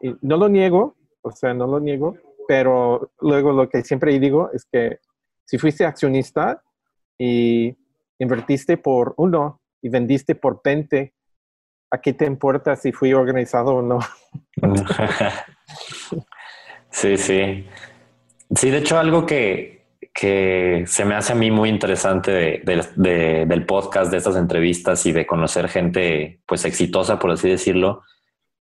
[0.00, 2.16] Y no lo niego, o sea, no lo niego,
[2.46, 5.00] pero luego lo que siempre digo es que
[5.44, 6.62] si fuiste accionista
[7.18, 7.76] y
[8.18, 11.14] invertiste por uno y vendiste por 20,
[11.90, 13.98] ¿a qué te importa si fui organizado o no?
[16.90, 17.66] sí, sí.
[18.54, 19.78] Sí, de hecho algo que,
[20.14, 25.68] se me hace a mí muy interesante del podcast, de estas entrevistas y de conocer
[25.68, 28.02] gente pues exitosa, por así decirlo,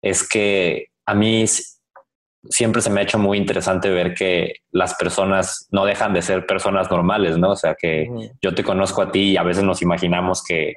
[0.00, 1.44] es que a mí
[2.48, 6.46] siempre se me ha hecho muy interesante ver que las personas no dejan de ser
[6.46, 7.50] personas normales, ¿no?
[7.50, 8.08] O sea, que
[8.40, 10.74] yo te conozco a ti y a veces nos imaginamos que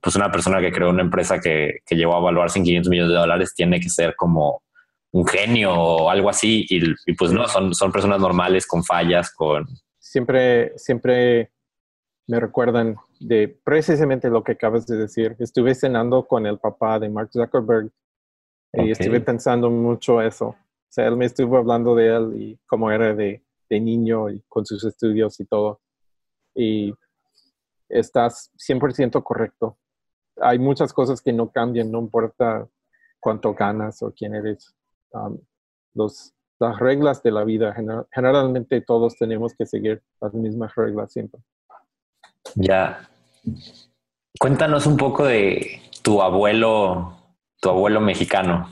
[0.00, 3.12] pues una persona que creó una empresa que, que llegó a evaluarse en 500 millones
[3.12, 4.62] de dólares tiene que ser como
[5.12, 9.66] un genio o algo así y, pues no, son, son personas normales con fallas, con...
[9.98, 11.50] Siempre, siempre
[12.26, 15.34] me recuerdan de precisamente lo que acabas de decir.
[15.38, 17.90] Estuve cenando con el papá de Mark Zuckerberg
[18.74, 20.48] Y estuve pensando mucho eso.
[20.48, 24.42] O sea, él me estuvo hablando de él y cómo era de, de niño y
[24.48, 25.80] con sus estudios y todo.
[26.54, 26.94] Y
[27.88, 29.78] estás 100% correcto.
[30.40, 32.68] Hay muchas cosas que no cambian, no importa
[33.20, 34.74] cuánto ganas o quién eres.
[35.12, 35.38] Um,
[35.94, 37.74] los, las reglas de la vida,
[38.12, 41.40] generalmente todos tenemos que seguir las mismas reglas siempre.
[42.54, 43.08] Ya.
[44.38, 47.16] Cuéntanos un poco de tu abuelo,
[47.60, 48.68] tu abuelo mexicano.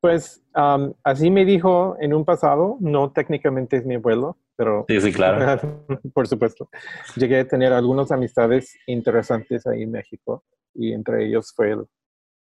[0.00, 5.00] Pues um, así me dijo en un pasado, no técnicamente es mi abuelo, pero sí,
[5.00, 5.84] sí, claro.
[6.14, 6.68] por supuesto.
[7.16, 10.44] Llegué a tener algunas amistades interesantes ahí en México
[10.74, 11.86] y entre ellos fue el,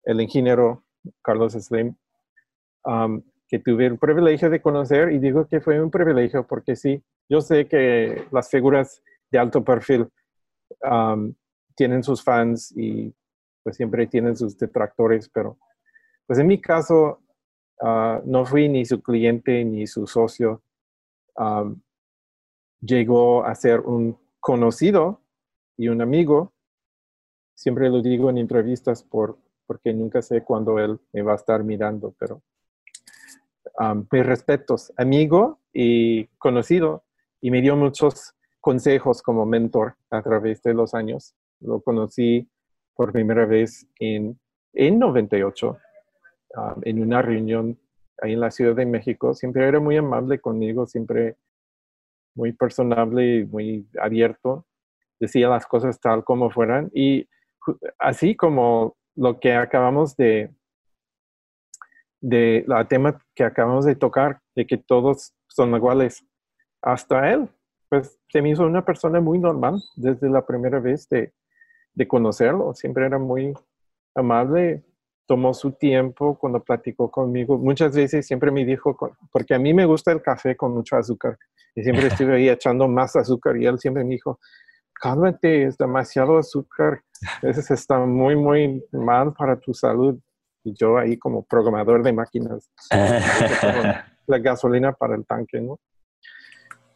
[0.05, 0.85] el ingeniero
[1.22, 1.96] Carlos Slim,
[2.85, 7.03] um, que tuve el privilegio de conocer y digo que fue un privilegio porque sí,
[7.29, 10.09] yo sé que las figuras de alto perfil
[10.88, 11.35] um,
[11.75, 13.12] tienen sus fans y
[13.62, 15.59] pues siempre tienen sus detractores, pero
[16.27, 17.21] pues en mi caso
[17.81, 20.62] uh, no fui ni su cliente ni su socio.
[21.37, 21.81] Um,
[22.81, 25.21] llegó a ser un conocido
[25.77, 26.53] y un amigo.
[27.55, 31.62] Siempre lo digo en entrevistas por, porque nunca sé cuándo él me va a estar
[31.64, 32.43] mirando, pero
[34.12, 37.05] mis respetos, amigo y conocido,
[37.40, 41.35] y me dio muchos consejos como mentor a través de los años.
[41.61, 42.49] Lo conocí
[42.95, 44.38] por primera vez en,
[44.75, 45.79] en 98,
[46.57, 47.79] um, en una reunión
[48.21, 49.33] ahí en la Ciudad de México.
[49.33, 51.37] Siempre era muy amable conmigo, siempre
[52.35, 54.66] muy personable muy abierto.
[55.19, 56.90] Decía las cosas tal como fueran.
[56.93, 57.29] Y
[57.99, 60.51] así como lo que acabamos de,
[62.21, 66.25] de la tema que acabamos de tocar, de que todos son iguales,
[66.83, 67.49] hasta él,
[67.89, 71.33] pues se me hizo una persona muy normal desde la primera vez de,
[71.95, 72.75] de conocerlo.
[72.75, 73.53] Siempre era muy
[74.15, 74.85] amable,
[75.27, 77.59] tomó su tiempo cuando platicó conmigo.
[77.59, 78.97] Muchas veces siempre me dijo,
[79.31, 81.39] porque a mí me gusta el café con mucho azúcar,
[81.75, 84.39] y siempre estuve ahí echando más azúcar, y él siempre me dijo,
[84.93, 87.03] cálmate, es demasiado azúcar,
[87.43, 90.19] veces está muy, muy mal para tu salud.
[90.64, 92.70] Y yo ahí como programador de máquinas,
[94.27, 95.79] la gasolina para el tanque, ¿no?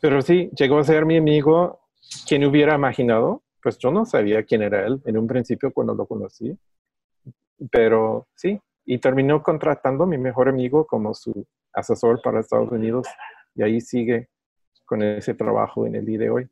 [0.00, 1.80] Pero sí, llegó a ser mi amigo,
[2.28, 6.06] quien hubiera imaginado, pues yo no sabía quién era él en un principio cuando lo
[6.06, 6.58] conocí,
[7.70, 13.06] pero sí, y terminó contratando a mi mejor amigo como su asesor para Estados Unidos
[13.54, 14.28] y ahí sigue
[14.84, 16.48] con ese trabajo en el día de hoy.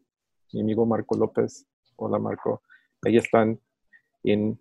[0.53, 2.63] Mi amigo Marco López, hola Marco,
[3.05, 3.61] ahí están
[4.23, 4.59] en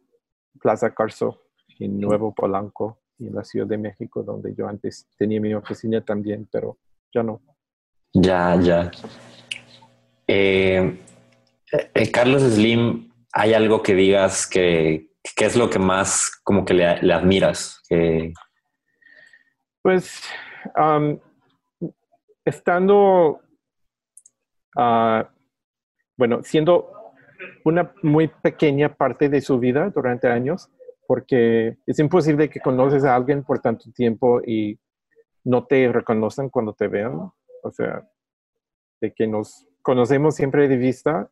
[0.60, 1.42] Plaza Carso,
[1.82, 6.48] en Nuevo Polanco, en la Ciudad de México, donde yo antes tenía mi oficina también,
[6.52, 6.78] pero
[7.14, 7.42] ya no.
[8.14, 8.92] Ya, ya.
[10.28, 11.00] Eh,
[11.94, 17.14] eh, Carlos Slim, ¿hay algo que digas que, es lo que más como que le,
[17.14, 17.82] admiras?
[19.82, 20.22] Pues,
[22.46, 23.42] estando,
[24.78, 25.30] ah,
[26.16, 26.92] bueno, siendo
[27.64, 30.70] una muy pequeña parte de su vida durante años,
[31.12, 34.80] porque es imposible que conoces a alguien por tanto tiempo y
[35.44, 37.30] no te reconocen cuando te vean.
[37.64, 38.10] O sea,
[39.02, 41.30] de que nos conocemos siempre de vista,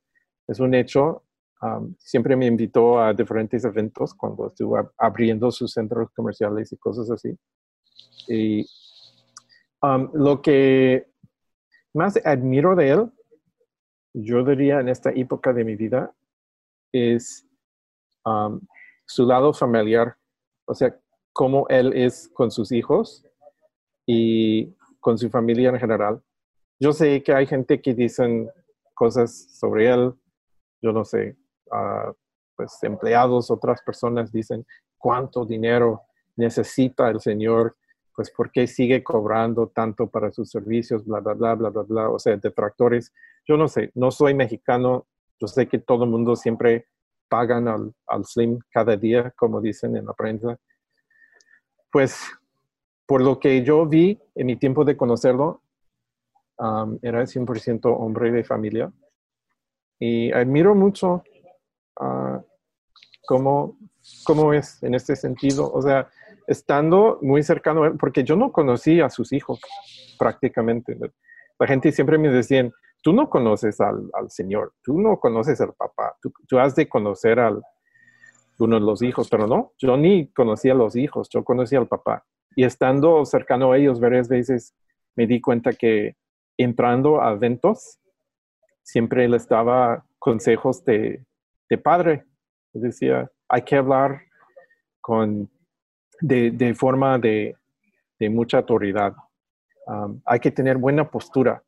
[0.50, 1.24] es un hecho.
[1.98, 7.34] siempre me invitó a diferentes eventos cuando estuvo abriendo sus centros comerciales y cosas así.
[8.28, 8.65] Y
[10.12, 11.08] lo que
[11.94, 13.12] más admiro de él,
[14.13, 16.13] yo diría en esta época de mi vida,
[16.92, 17.46] es
[19.10, 20.15] su lado familiar,
[20.65, 20.95] o sea,
[21.34, 23.26] cómo él es con sus hijos
[24.06, 26.22] y con su familia en general.
[26.80, 28.50] Yo sé que hay gente que dicen
[28.93, 30.13] cosas sobre él,
[30.82, 31.36] yo no sé,
[31.72, 32.13] uh,
[32.56, 34.63] pues empleados, otras personas dicen
[34.98, 36.04] cuánto dinero
[36.36, 37.76] necesita el Señor,
[38.15, 42.10] pues por qué sigue cobrando tanto para sus servicios, bla, bla, bla, bla, bla, bla,
[42.10, 43.12] o sea, detractores.
[43.48, 45.08] Yo no sé, no soy mexicano,
[45.39, 46.86] yo sé que todo el mundo siempre
[47.30, 50.58] pagan al, al Slim cada día, como dicen en la prensa.
[51.92, 52.32] Pues
[53.06, 55.63] por lo que yo vi en mi tiempo de conocerlo,
[57.02, 58.92] era 100% hombre de familia.
[60.00, 61.23] Y admiro mucho
[62.00, 62.40] uh,
[63.25, 63.77] cómo,
[64.23, 65.71] cómo, es en este sentido.
[65.71, 66.08] O sea,
[66.48, 69.60] estando muy cercano a él, porque yo no conocí a sus hijos
[70.17, 70.98] prácticamente.
[71.58, 72.69] La gente siempre me decía,
[73.02, 77.62] tú no conoces al, Señor, tú no conoces al papá, tú, has de conocer al
[78.60, 81.87] uno de los hijos, pero no, yo ni conocía a los hijos, yo conocí al
[81.87, 82.25] papá.
[82.56, 84.75] Y estando cercano a ellos varias veces,
[85.15, 86.17] me di cuenta que
[86.58, 88.00] entrando a eventos,
[88.83, 91.23] siempre les daba consejos de,
[91.81, 92.25] padre.
[92.73, 94.21] decía, hay que hablar
[95.00, 95.50] con
[96.19, 97.56] de, forma de,
[98.29, 99.15] mucha autoridad.
[99.87, 101.63] Um, hay que tener buena postura.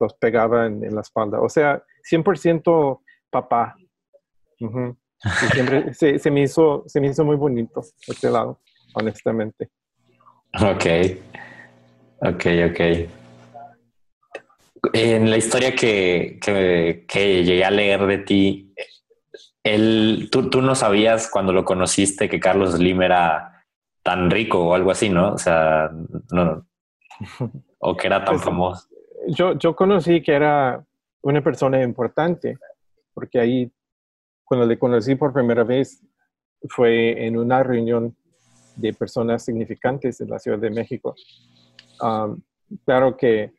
[0.00, 1.40] Los pegaba en, la espalda.
[1.40, 3.76] O sea, 100% papá.
[5.52, 8.60] siempre se, me hizo, se me hizo muy bonito este lado,
[8.94, 9.68] honestamente.
[10.54, 10.86] Ok.
[12.22, 12.80] Ok, ok.
[14.94, 18.74] En la historia que, que, llegué a leer de ti,
[19.62, 23.66] él, tú, tú, no sabías cuando lo conociste que Carlos Slim era
[24.02, 25.34] tan rico o algo así, ¿no?
[25.34, 25.90] O sea,
[26.32, 26.66] no,
[27.78, 28.88] o que era tan pues, famoso.
[29.32, 30.84] Yo, yo conocí que era
[31.22, 32.58] una persona importante,
[33.14, 33.72] porque ahí,
[34.44, 36.02] cuando le conocí por primera vez,
[36.68, 38.16] fue en una reunión
[38.74, 41.14] de personas significantes en la Ciudad de México.
[42.84, 43.52] claro que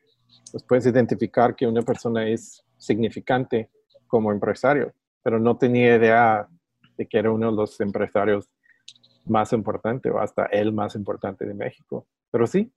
[0.51, 3.69] pues puedes identificar que una persona es significante
[4.07, 4.93] como empresario,
[5.24, 6.49] pero no tenía idea
[6.97, 8.49] de que era uno de los empresarios
[9.26, 12.07] más importantes o hasta el más importante de México.
[12.30, 12.74] Pero sí,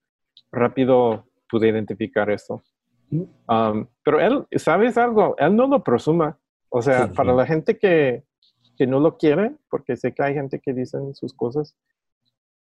[0.53, 2.62] rápido pude identificar eso.
[3.11, 5.37] Um, pero él, ¿sabes algo?
[5.39, 6.39] Él no lo presuma.
[6.69, 8.25] O sea, para la gente que,
[8.77, 11.77] que no lo quiere, porque sé que hay gente que dicen sus cosas,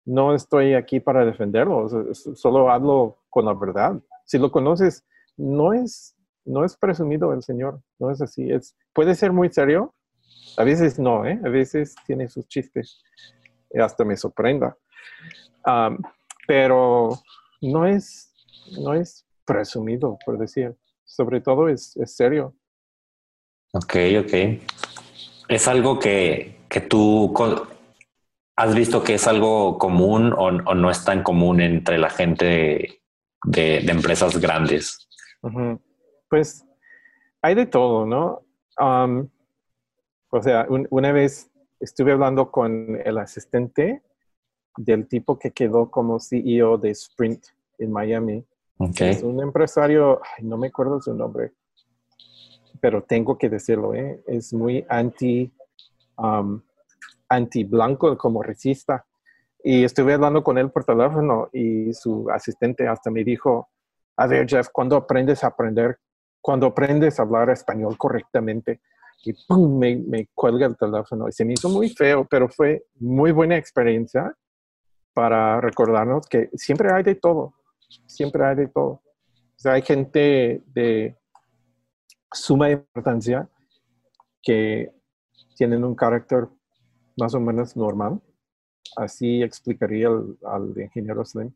[0.06, 5.04] no estoy aquí para defenderlo, solo hablo con la verdad si lo conoces,
[5.38, 6.16] no es,
[6.46, 8.52] no es presumido el Señor, no es así.
[8.52, 9.96] Es, puede ser muy serio,
[10.56, 11.40] a veces no, ¿eh?
[11.44, 13.02] a veces tiene sus chistes,
[13.74, 14.78] hasta me sorprenda.
[16.46, 17.18] pero
[17.60, 18.32] no es,
[18.80, 20.76] no es presumido, por decir.
[21.04, 22.54] Sobre todo es, serio.
[23.74, 24.62] Ok, ok.
[25.48, 27.34] ¿Es algo que, que tú
[28.56, 33.02] has visto que es algo común o, o, no es tan común entre la gente
[33.44, 35.08] de, empresas grandes?
[36.30, 36.64] Pues
[37.42, 38.44] hay de todo, ¿no?
[40.32, 44.04] o sea, una vez estuve hablando con el asistente
[44.78, 47.48] del tipo que quedó como CEO de Sprint
[47.80, 48.46] en Miami.
[48.80, 51.52] Es un empresario, no me acuerdo su nombre,
[52.80, 54.24] pero tengo que decirlo, ¿eh?
[54.26, 55.52] es muy anti,
[57.28, 59.06] anti blanco como resista.
[59.62, 63.68] Y estuve hablando con él por teléfono y su asistente hasta me dijo,
[64.16, 66.00] a ver Jeff, ¿cuándo aprendes a aprender?
[66.40, 68.80] Cuando aprendes a hablar español correctamente?
[69.26, 69.34] Y.
[69.54, 71.28] Me, me cuelga el teléfono.
[71.28, 74.34] Y se me hizo muy feo, pero fue muy buena experiencia
[75.14, 77.56] para recordarnos que siempre hay de todo,
[78.06, 78.90] siempre hay de todo.
[78.92, 81.18] O sea, hay gente de
[82.32, 83.50] suma importancia
[84.42, 84.92] que
[85.56, 86.48] tienen un carácter
[87.18, 88.22] más o menos normal
[88.96, 91.52] así explicaría al, ingeniero Slim.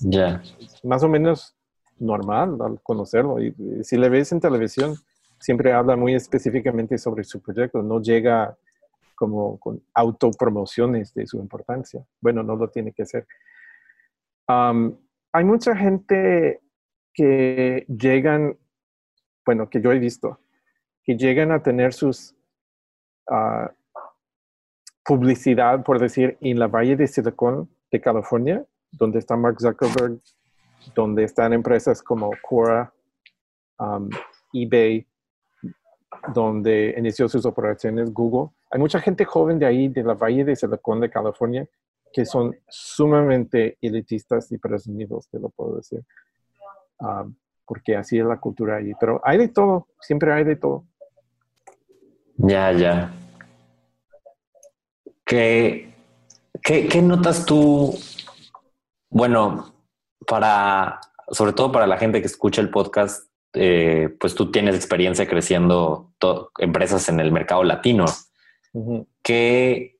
[0.00, 0.42] Ya.
[0.82, 1.54] más o menos
[1.98, 3.40] normal al conocerlo.
[3.40, 4.94] Y, si le ves en televisión,
[5.38, 8.56] siempre habla muy específicamente sobre su proyecto, no llega
[9.14, 12.04] como con autopromociones de su importancia.
[12.20, 13.26] Bueno, no lo tiene que hacer.
[15.32, 16.60] Hay mucha gente
[17.14, 18.56] que llegan,
[19.44, 20.40] bueno, que yo he visto,
[21.04, 22.34] que llegan a tener sus
[23.28, 23.72] ah,
[25.04, 30.20] publicidad, por decir, en la Valle de Silicon de California, donde está Mark Zuckerberg,
[30.94, 32.92] donde están empresas como Quora,
[33.78, 34.08] um,
[34.52, 35.06] eBay,
[36.34, 38.50] donde inició sus operaciones Google.
[38.70, 41.68] Hay mucha gente joven de ahí, de la Valle de Silicon de California,
[42.12, 46.04] que son sumamente elitistas y presumidos, te lo puedo decir.
[46.98, 47.34] Um,
[47.64, 48.92] porque así es la cultura ahí.
[48.98, 50.84] Pero hay de todo, siempre hay de todo.
[52.36, 53.12] Ya, ya.
[55.24, 55.94] ¿Qué,
[56.62, 57.94] qué, notas tú?
[59.08, 59.72] Bueno,
[60.26, 61.00] para,
[61.30, 66.12] sobre todo para la gente que escucha el podcast, eh, pues tú tienes experiencia creciendo
[66.58, 68.06] empresas en el mercado latino.
[69.22, 69.99] ¿Qué,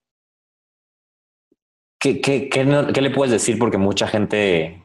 [2.00, 3.58] qué, qué, qué, le puedes decir?
[3.58, 4.84] Porque mucha gente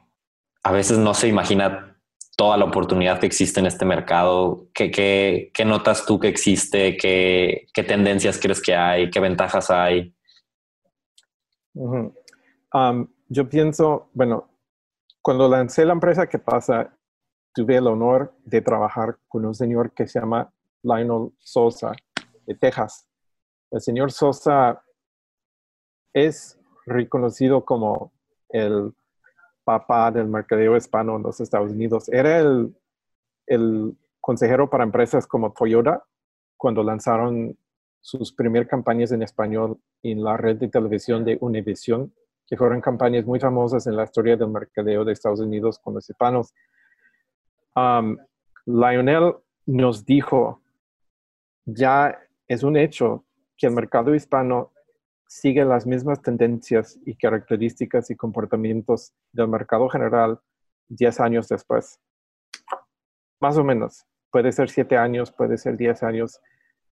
[0.63, 1.97] a veces no se imagina
[2.37, 4.67] toda la oportunidad que existe en este mercado.
[4.73, 6.97] ¿Qué, qué, qué notas tú que existe?
[6.97, 9.09] ¿Qué, ¿Qué tendencias crees que hay?
[9.09, 10.13] ¿Qué ventajas hay?
[13.27, 14.49] yo pienso, bueno,
[15.21, 16.97] cuando lancé la empresa que pasa,
[17.53, 20.53] tuve el honor de trabajar con un señor que se llama
[20.83, 21.91] Lionel Sosa
[22.45, 23.07] de Texas.
[23.71, 24.81] El señor Sosa
[26.13, 28.11] es reconocido como
[28.49, 28.93] el
[29.63, 32.07] papá del mercadeo hispano en los Estados Unidos.
[32.09, 36.03] Era el, consejero para empresas como Toyota
[36.57, 37.55] cuando lanzaron
[38.01, 42.11] sus primeras campañas en español en la red de televisión de Univision,
[42.47, 46.09] que fueron campañas muy famosas en la historia del mercadeo de Estados Unidos con los
[46.09, 46.53] hispanos.
[47.75, 48.17] Um,
[48.65, 49.35] Lionel
[49.67, 50.61] nos dijo,
[51.65, 52.17] ya
[52.47, 53.25] es un hecho
[53.57, 54.71] que el mercado hispano
[55.27, 60.39] sigue las mismas tendencias y características y comportamientos del mercado general
[60.89, 61.99] 10 años después.
[63.39, 64.05] Más o menos.
[64.31, 66.39] Puede ser 7 años, puede ser 10 años.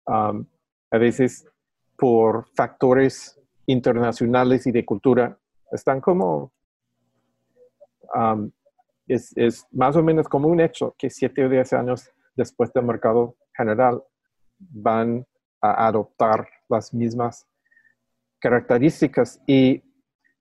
[0.05, 1.47] a veces
[1.97, 5.37] por factores internacionales y de cultura,
[5.71, 6.51] están como,
[9.07, 12.85] es, es, más o menos como un hecho que 7 o 10 años después del
[12.85, 14.03] mercado general
[14.59, 15.25] van
[15.61, 17.47] a adoptar las mismas
[18.43, 19.41] características.
[19.47, 19.81] Y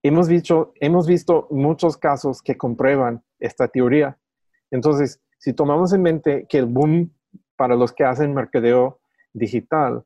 [0.03, 4.18] hemos visto, hemos visto muchos casos que comprueban esta teoría.
[4.72, 7.12] Entonces, si tomamos en mente que el boom
[7.57, 8.98] para los que hacen mercadeo
[9.32, 10.05] digital,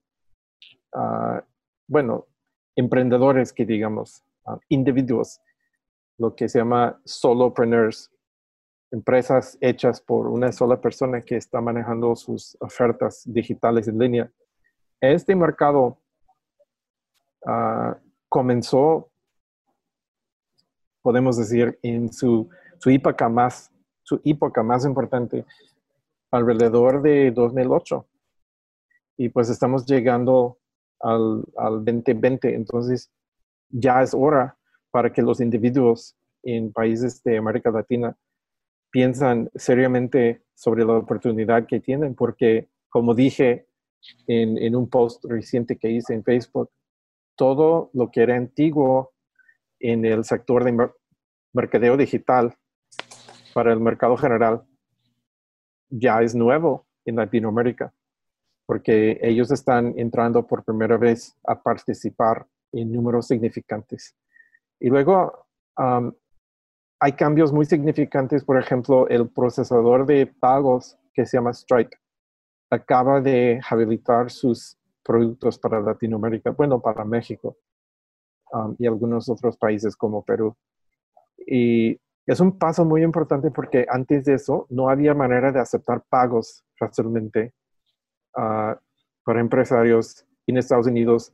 [0.95, 1.41] uh,
[1.89, 2.27] bueno,
[2.77, 5.41] emprendedores que digamos, uh, individuos,
[6.19, 8.11] lo que se llama solopreneurs,
[8.91, 14.31] empresas hechas por una sola persona que está manejando sus ofertas digitales en línea.
[15.01, 15.99] Este mercado
[17.47, 17.95] uh,
[18.29, 19.11] comenzó,
[21.03, 23.71] podemos decir, en su, su, época más,
[24.03, 25.45] su época más importante
[26.31, 28.07] alrededor de 2008.
[29.19, 30.59] Y pues estamos llegando
[31.01, 32.55] al, al 2020.
[32.55, 33.11] Entonces,
[33.71, 34.57] ya es hora
[34.91, 38.17] para que los individuos en países de América Latina
[38.91, 43.67] piensan seriamente sobre la oportunidad que tienen, porque como dije
[44.27, 46.71] en, un post reciente que hice en Facebook,
[47.37, 49.13] todo lo que era antiguo
[49.79, 50.91] en el sector de
[51.53, 52.55] mercadeo digital
[53.55, 54.65] para el mercado general
[55.89, 57.93] ya es nuevo en Latinoamérica
[58.67, 64.15] porque ellos están entrando por primera vez a participar en números significantes.
[64.81, 65.47] Y luego
[66.99, 71.97] hay cambios muy significantes, por ejemplo, el procesador de pagos que se llama Stripe
[72.69, 74.77] acaba de habilitar sus
[75.07, 77.57] productos para Latinoamérica, bueno, para México
[78.79, 80.57] y algunos otros países como Perú.
[81.47, 86.03] Y es un paso muy importante porque antes de eso no había manera de aceptar
[86.09, 87.55] pagos fácilmente
[88.33, 91.33] para empresarios en Estados Unidos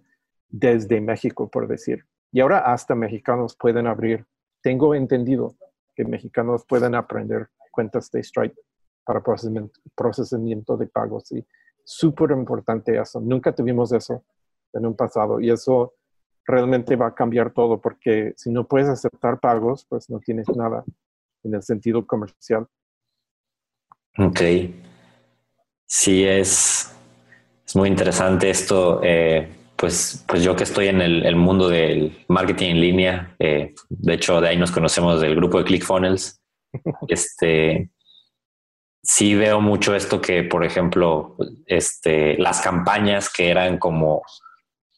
[0.49, 2.05] desde México, por decir.
[2.31, 4.27] Y ahora hasta mexicanos pueden abrir.
[4.63, 5.57] Tengo entendido
[5.95, 8.57] que mexicanos pueden aprender cuentas de Stripe
[9.05, 11.33] para procesamiento, de pagos.
[11.33, 11.45] Y
[11.85, 13.21] súper importante eso.
[13.21, 14.25] Nunca tuvimos eso
[14.73, 15.41] en un pasado.
[15.41, 15.95] Y eso
[16.45, 20.85] realmente va a cambiar todo porque si no puedes aceptar pagos, pues no tienes nada
[21.45, 22.67] en el sentido comercial.
[24.19, 24.41] Ok.
[25.87, 26.95] Sí, es,
[27.67, 29.01] es muy interesante esto.
[29.03, 34.15] Eh, pues, pues yo que estoy en el, mundo del marketing en línea, eh, de
[34.15, 36.41] hecho de ahí nos conocemos del grupo de ClickFunnels.
[37.09, 37.91] este,
[39.03, 41.37] sí veo mucho esto que, por ejemplo,
[41.67, 44.23] este, las campañas que eran como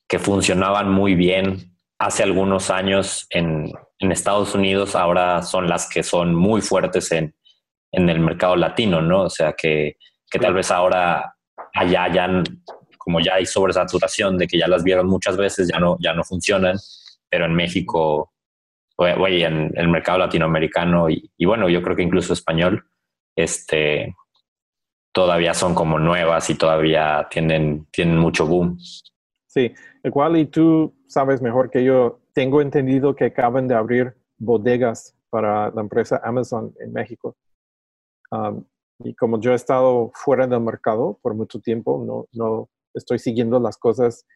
[0.09, 6.03] que funcionaban muy bien hace algunos años en, en Estados Unidos, ahora son las que
[6.03, 7.35] son muy fuertes en,
[7.93, 9.23] en el mercado latino, ¿no?
[9.23, 9.97] O sea, que,
[10.31, 11.37] que tal vez ahora
[11.73, 12.43] allá ya,
[12.99, 16.25] como ya hay sobresaturación de que ya las vieron muchas veces, ya no, ya no
[16.25, 16.77] funcionan,
[17.29, 18.33] pero en México,
[18.97, 22.85] oye, en el mercado latinoamericano y, bueno, yo creo que incluso español,
[23.37, 24.15] este,
[25.13, 28.79] todavía son como nuevas y todavía tienen, tienen mucho boom.
[29.47, 29.73] Sí,
[30.03, 35.71] igual y tú sabes mejor que yo, tengo entendido que acaban de abrir bodegas para
[35.71, 37.37] la empresa Amazon en México.
[38.31, 38.65] Um,
[38.99, 43.61] y como yo he estado fuera del mercado por mucho tiempo, no, no estoy siguiendo
[43.61, 44.27] las cosas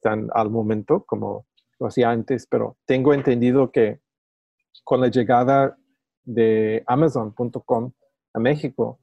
[0.00, 1.46] tan al momento como
[1.78, 4.00] lo hacía antes, pero tengo entendido que
[4.84, 5.76] con la llegada
[6.24, 7.92] de Amazon.com
[8.32, 8.98] a México,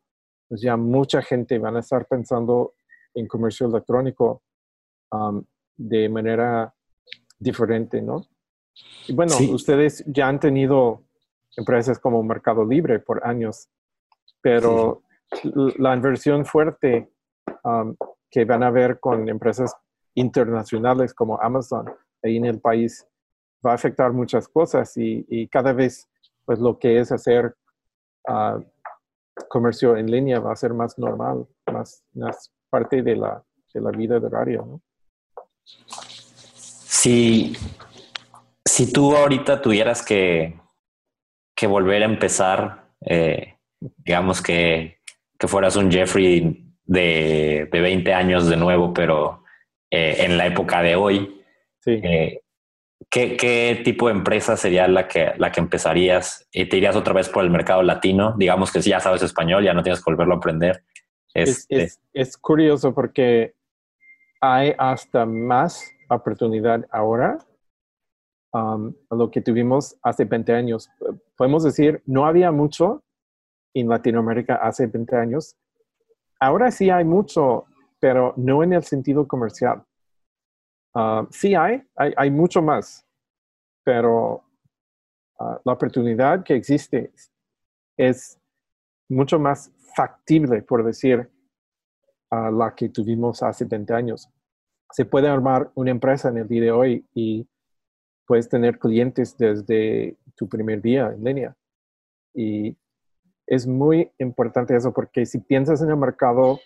[0.47, 2.73] pues ya mucha gente van a estar pensando
[3.13, 4.43] en comercio electrónico
[5.75, 6.73] de manera
[7.39, 8.25] diferente, ¿no?
[9.07, 11.03] Y bueno, ustedes ya han tenido
[11.57, 13.69] empresas como Mercado Libre por años
[14.41, 15.03] pero
[15.77, 17.09] la inversión fuerte
[17.63, 17.95] um,
[18.29, 19.73] que van a ver con empresas
[20.15, 21.85] internacionales como Amazon
[22.23, 23.07] ahí en el país
[23.65, 26.09] va a afectar muchas cosas y, cada vez
[26.51, 27.55] pues lo que es hacer
[28.27, 28.61] uh,
[29.47, 33.41] comercio en línea va a ser más normal, más, más parte de la,
[33.73, 34.57] de la vida diaria.
[34.57, 34.81] ¿no?
[35.63, 37.55] Si,
[38.65, 40.59] si tú ahorita tuvieras que,
[41.55, 44.97] que volver a empezar eh, digamos que,
[45.39, 49.45] fueras un Jeffrey de, de, 20 años de nuevo, pero
[49.89, 51.41] eh, en la época de hoy,
[51.85, 52.40] eh,
[53.09, 56.47] ¿qué, tipo de empresa sería la que, la que empezarías?
[56.51, 58.35] ¿Y ¿Te irías otra vez por el mercado latino?
[58.37, 60.83] Digamos que si ya sabes español, ya no tienes que volverlo a aprender.
[61.33, 63.53] Es, este es, curioso porque
[64.41, 67.37] hay hasta más oportunidad ahora
[68.51, 70.89] um, a lo que tuvimos hace 20 años.
[71.37, 73.03] Podemos decir, no había mucho
[73.73, 75.55] en Latinoamérica hace 20 años.
[76.39, 77.65] Ahora sí hay mucho,
[77.99, 79.83] pero no en el sentido comercial.
[80.93, 83.07] Uh, sí hay, hay, mucho más,
[83.83, 84.43] pero
[85.39, 87.13] uh, la oportunidad que existe
[87.95, 88.37] es
[89.07, 91.29] mucho más factible, por decir,
[92.29, 94.29] a la que tuvimos hace 20 años.
[94.91, 97.47] Se puede armar una empresa en el día de hoy y
[98.25, 101.55] puedes tener clientes desde tu primer día en línea.
[102.33, 102.77] Y
[103.45, 106.59] es muy importante eso porque si piensas en el mercado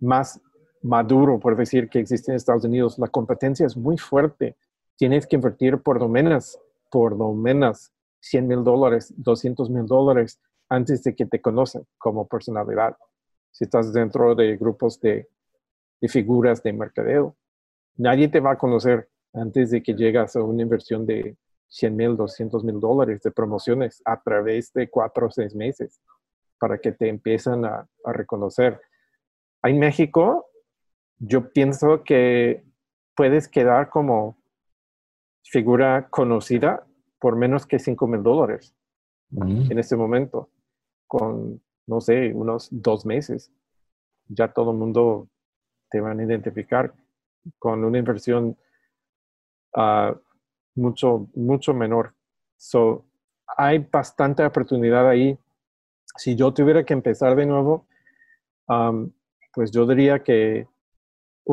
[0.00, 0.40] más
[0.82, 4.56] maduro, por decir, que existe en Estados Unidos, la competencia es muy fuerte.
[4.96, 6.58] Tienes que invertir por lo menos,
[6.90, 12.26] por lo menos 100 mil dólares, 200 mil dólares antes de que te conocen como
[12.26, 12.96] personalidad.
[13.50, 15.28] Si estás dentro de grupos de,
[16.00, 17.36] de figuras de mercadeo,
[17.96, 21.36] nadie te va a conocer antes de que llegas a una inversión de
[21.68, 26.00] 100 mil, 200 mil dólares de promociones a través de cuatro o seis meses
[26.58, 28.80] para que te empiezan a, a reconocer.
[29.62, 30.49] En México,
[31.20, 32.64] yo pienso que
[33.14, 34.38] puedes quedar como
[35.44, 36.86] figura conocida
[37.18, 38.74] por menos que 5 mil dólares
[39.30, 39.70] mm.
[39.70, 40.50] en este momento
[41.06, 43.52] con, no sé, unos dos meses,
[44.28, 45.28] ya todo el mundo
[45.90, 46.94] te van a identificar
[47.58, 48.56] con una inversión
[49.74, 50.14] uh,
[50.76, 52.14] mucho, mucho menor.
[52.56, 53.04] So,
[53.56, 55.36] hay bastante oportunidad ahí.
[56.16, 57.88] Si yo tuviera que empezar de nuevo,
[58.68, 59.10] um,
[59.52, 60.68] pues yo diría que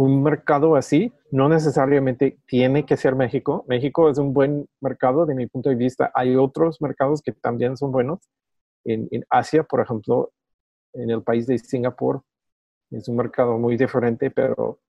[0.04, 3.66] un mercado así no necesariamente tiene que ser México.
[3.68, 6.12] México es un buen mercado de mi punto de vista.
[6.14, 8.20] Hay otros mercados que también son buenos,
[8.86, 10.32] en, Asia, por ejemplo,
[10.94, 12.22] en el país de Singapur,
[12.92, 14.80] es un mercado muy diferente, pero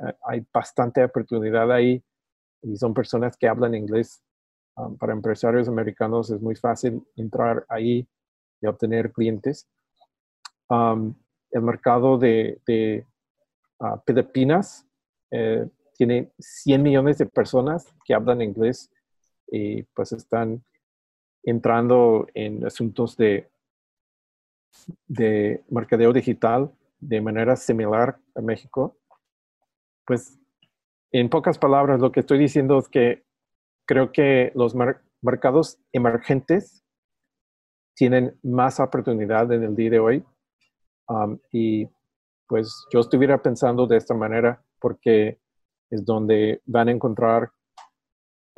[0.00, 2.02] eh, hay bastante oportunidad ahí
[2.62, 4.22] y son personas que hablan inglés.
[4.76, 8.06] Um, para empresarios americanos es muy fácil entrar ahí
[8.60, 9.68] y obtener clientes.
[10.68, 11.14] Um,
[11.50, 13.04] el mercado de, de
[13.82, 14.86] uh, Filipinas
[15.30, 18.90] eh, tiene 100 millones de personas que hablan inglés
[19.46, 20.64] y pues están
[21.42, 23.50] entrando en asuntos de,
[25.06, 28.96] de mercadeo digital de manera similar a México,
[30.06, 30.38] pues
[31.10, 33.24] en pocas palabras lo que estoy diciendo es que
[33.86, 34.74] creo que los
[35.20, 36.84] mercados emergentes
[37.94, 40.24] tienen más oportunidad en el día de hoy
[41.08, 41.88] um, y
[42.52, 45.38] pues yo estuviera pensando de esta manera porque
[45.88, 47.50] es donde van a encontrar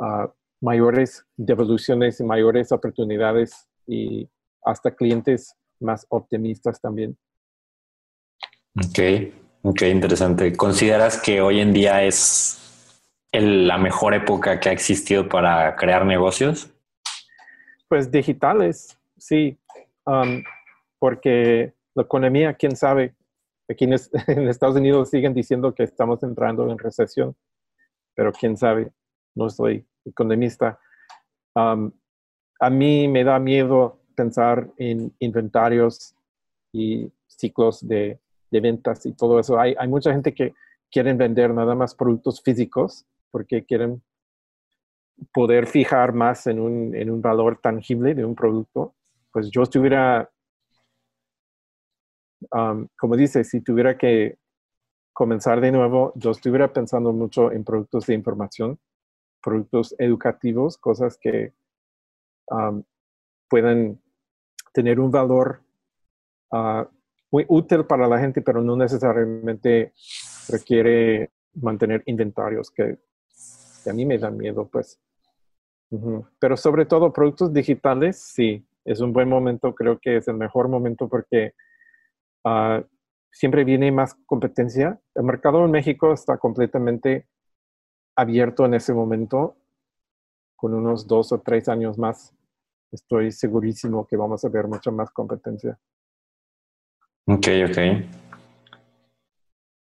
[0.01, 0.27] uh,
[0.61, 4.29] mayores devoluciones y mayores oportunidades y
[4.65, 7.17] hasta clientes más optimistas también.
[8.77, 8.99] Ok,
[9.63, 10.57] ok, interesante.
[10.57, 12.59] ¿Consideras que hoy en día es
[13.31, 16.69] la mejor época que ha existido para crear negocios?
[17.87, 19.57] Pues digitales, sí,
[20.05, 20.43] um,
[20.99, 23.15] porque la economía, quién sabe,
[23.69, 23.95] aquí en,
[24.29, 27.37] en Estados Unidos siguen diciendo que estamos entrando en recesión,
[28.15, 28.93] pero quién sabe,
[29.35, 30.79] no soy economista.
[31.55, 36.15] a mí me da miedo pensar en inventarios
[36.73, 39.59] y ciclos de, ventas y todo eso.
[39.59, 40.55] Hay, hay, mucha gente que
[40.89, 44.01] quieren vender nada más productos físicos porque quieren
[45.33, 48.95] poder fijar más en un, en un valor tangible de un producto.
[49.33, 50.31] Pues yo estuviera,
[52.99, 54.39] como dice, si tuviera que
[55.13, 58.79] comenzar de nuevo, yo estuviera pensando mucho en productos de información
[59.45, 61.53] productos educativos, cosas que
[63.49, 64.01] puedan
[64.73, 65.63] tener un valor
[66.51, 66.89] ah,
[67.31, 69.93] muy útil para la gente, pero no necesariamente
[70.49, 72.99] requiere mantener inventarios que,
[73.89, 74.99] a mí me dan miedo, pues.
[76.39, 80.69] Pero sobre todo productos digitales, sí, es un buen momento, creo que es el mejor
[80.69, 81.53] momento porque
[82.45, 82.83] ah,
[83.31, 85.01] siempre viene más competencia.
[85.15, 87.29] El mercado en México está completamente
[88.17, 89.57] abierto en ese momento,
[90.57, 92.33] con unos dos o tres años más,
[92.93, 95.79] estoy segurísimo que vamos a ver mucha más competencia.
[97.27, 97.79] Ok, ok.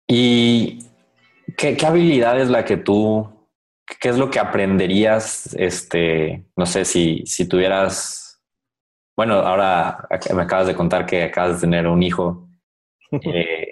[0.08, 0.78] ¿Y
[1.56, 3.28] qué, habilidad es la que tú,
[4.00, 8.27] qué es lo que aprenderías, este, no sé, si, si tuvieras,
[9.18, 12.48] bueno, ahora me acabas de contar que acabas de tener un hijo.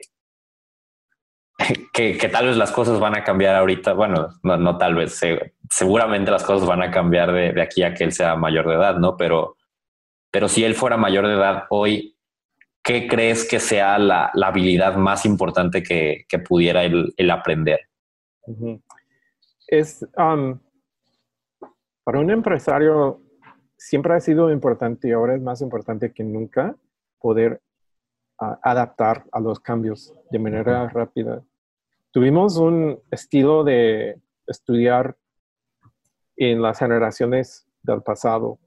[1.58, 3.94] Eh, que, tal vez las cosas van a cambiar ahorita.
[3.94, 5.20] Bueno, no, tal vez,
[5.70, 8.96] seguramente las cosas van a cambiar de, aquí a que él sea mayor de edad,
[8.98, 9.16] ¿no?
[9.16, 9.56] Pero,
[10.30, 12.16] pero si él fuera mayor de edad hoy,
[12.82, 17.80] ¿qué crees que sea la, habilidad más importante que, pudiera el, aprender?
[19.66, 20.58] Es, um,
[22.04, 23.25] para un empresario
[23.86, 26.74] siempre ha sido importante y ahora es más importante que nunca
[27.20, 27.62] poder
[28.40, 31.44] ah, adaptar a los cambios de manera rápida.
[32.10, 34.18] Tuvimos un estilo de
[34.48, 35.16] estudiar
[36.36, 38.58] en las generaciones del pasado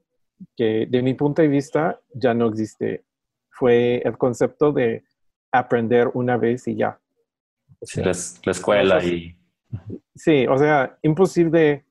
[0.56, 3.04] que de mi punto de vista ya no existe.
[3.50, 5.04] Fue el concepto de
[5.52, 6.98] aprender una vez y ya.
[7.96, 8.10] la,
[8.52, 9.36] escuela y...
[10.14, 11.84] Sí, o sea, imposible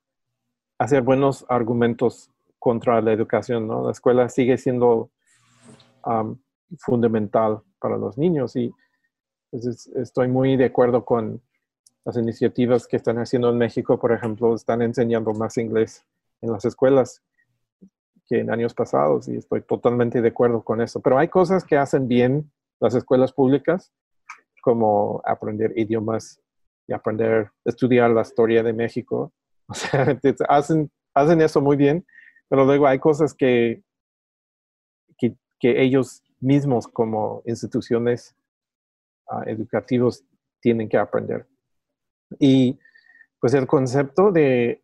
[0.80, 3.86] hacer buenos argumentos contra la educación, ¿no?
[3.86, 5.10] La escuela sigue siendo
[6.80, 8.72] fundamental para los niños y
[9.50, 11.42] pues, estoy muy de acuerdo con
[12.06, 16.06] las iniciativas que están haciendo en México, por ejemplo, están enseñando más inglés
[16.42, 17.22] en las escuelas
[18.28, 21.00] que en años pasados y estoy totalmente de acuerdo con eso.
[21.02, 23.92] Pero hay cosas que hacen bien las escuelas públicas,
[24.62, 26.40] como aprender idiomas
[26.88, 29.32] y aprender, estudiar la historia de México.
[30.48, 32.04] Hacen, hacen eso muy bien,
[32.50, 33.84] pero luego hay cosas que,
[35.18, 38.34] que, ellos mismos como instituciones
[39.28, 40.24] uh, educativos
[40.62, 41.46] tienen que aprender.
[42.40, 42.80] Y
[43.42, 44.82] pues el concepto de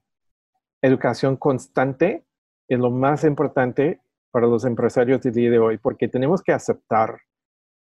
[0.81, 2.25] educación constante
[2.67, 4.01] es lo más importante
[4.31, 7.21] para los empresarios del día de hoy, porque tenemos que aceptar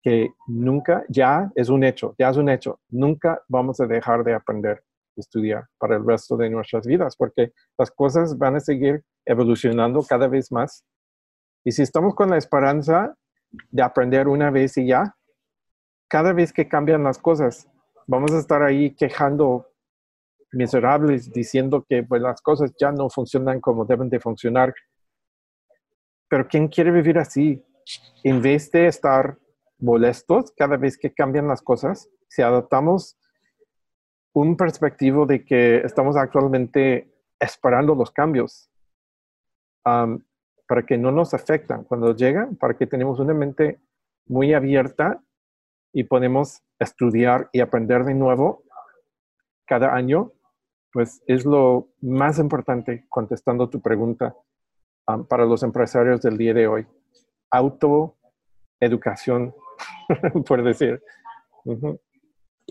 [0.02, 4.34] que nunca, ya es un hecho, ya es un hecho, nunca vamos a dejar de
[4.34, 4.84] aprender
[5.22, 10.28] estudiar para el resto de nuestras vidas, porque las cosas van a seguir evolucionando cada
[10.28, 10.84] vez más.
[11.64, 13.16] Y si estamos con la esperanza
[13.70, 15.16] de aprender una vez y ya,
[16.08, 17.70] cada vez que cambian las cosas,
[18.08, 19.68] vamos a estar ahí quejando
[20.52, 24.74] miserables diciendo que pues, las cosas ya no funcionan como deben de funcionar.
[26.28, 27.64] Pero ¿quién quiere vivir así?
[28.24, 29.38] En vez de estar
[29.80, 33.18] molestos cada vez que cambian las cosas, si adoptamos
[34.34, 38.70] un perspectivo de que estamos actualmente esperando los cambios
[39.84, 43.82] para que no nos afectan cuando llegan, para que tenemos una mente
[44.28, 45.22] muy abierta
[45.92, 48.64] y podemos estudiar y aprender de nuevo
[49.66, 50.32] cada año
[50.92, 54.36] pues es lo más importante contestando tu pregunta
[55.08, 56.86] um, para los empresarios del día de hoy.
[57.50, 59.56] Autoeducación,
[60.46, 61.02] por decir.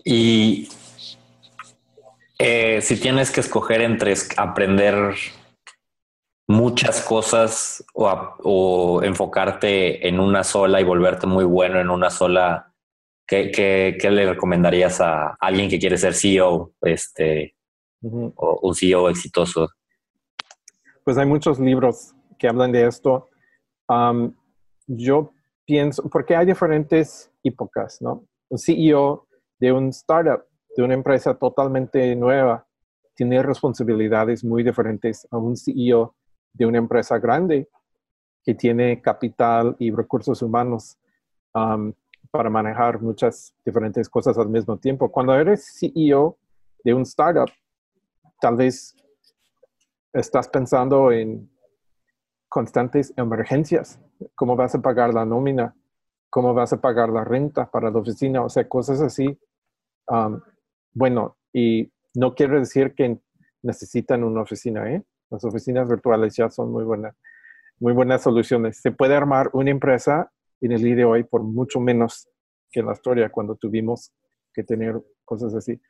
[0.03, 0.69] Y
[2.43, 5.13] eh, si tienes que escoger entre aprender
[6.47, 12.73] muchas cosas o, enfocarte en una sola y volverte muy bueno en una sola,
[13.27, 16.73] ¿qué, qué le recomendarías a alguien que quiere ser CEO?
[16.81, 17.55] Este,
[18.01, 19.69] o un CEO exitoso?
[21.03, 23.29] Pues hay muchos libros que hablan de esto.
[24.87, 25.33] yo
[25.65, 28.25] pienso, porque hay diferentes épocas, ¿no?
[28.49, 29.27] Un CEO
[29.59, 30.43] de un startup,
[30.75, 32.65] de una empresa totalmente nueva,
[33.15, 36.15] tiene responsabilidades muy diferentes a un CEO
[36.53, 37.69] de una empresa grande
[38.43, 40.97] que tiene capital y recursos humanos
[42.31, 45.11] para manejar muchas diferentes cosas al mismo tiempo.
[45.11, 46.37] Cuando eres CEO
[46.83, 47.49] de un startup,
[48.39, 48.95] tal vez
[50.13, 51.49] estás pensando en
[52.49, 53.99] constantes emergencias,
[54.35, 55.75] cómo vas a pagar la nómina,
[56.29, 59.37] cómo vas a pagar la renta para la oficina, o sea, cosas así.
[60.07, 60.41] Um,
[60.93, 63.19] bueno, y no quiero decir que
[63.61, 65.03] necesitan una oficina, ¿eh?
[65.29, 67.15] Las oficinas virtuales ya son muy buenas,
[67.79, 68.81] muy buenas soluciones.
[68.81, 72.27] Se puede armar una empresa en el día de hoy por mucho menos
[72.69, 74.13] que en la historia cuando tuvimos
[74.53, 75.81] que tener cosas así.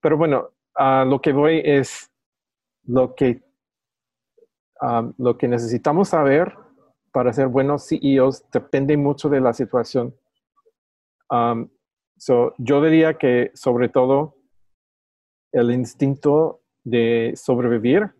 [0.00, 2.10] Pero bueno, lo que voy es
[2.84, 3.42] lo que,
[5.18, 6.54] lo que necesitamos saber
[7.12, 10.14] para ser buenos CEOs depende mucho de la situación.
[12.58, 14.35] yo diría que sobre todo
[15.56, 18.14] el instinto de sobrevivir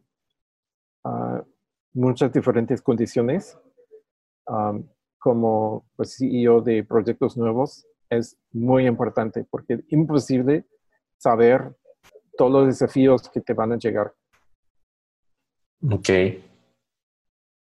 [1.04, 1.44] a
[1.92, 3.58] muchas diferentes condiciones
[5.18, 10.64] como pues, CEO de proyectos nuevos es muy importante porque es imposible
[11.18, 11.76] saber
[12.38, 14.14] todos los desafíos que te van a llegar.
[15.90, 16.08] Ok.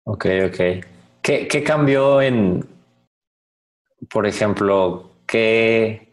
[0.04, 0.84] Ok, ok.
[1.22, 2.64] ¿Qué, cambió en,
[4.10, 6.12] por ejemplo, qué,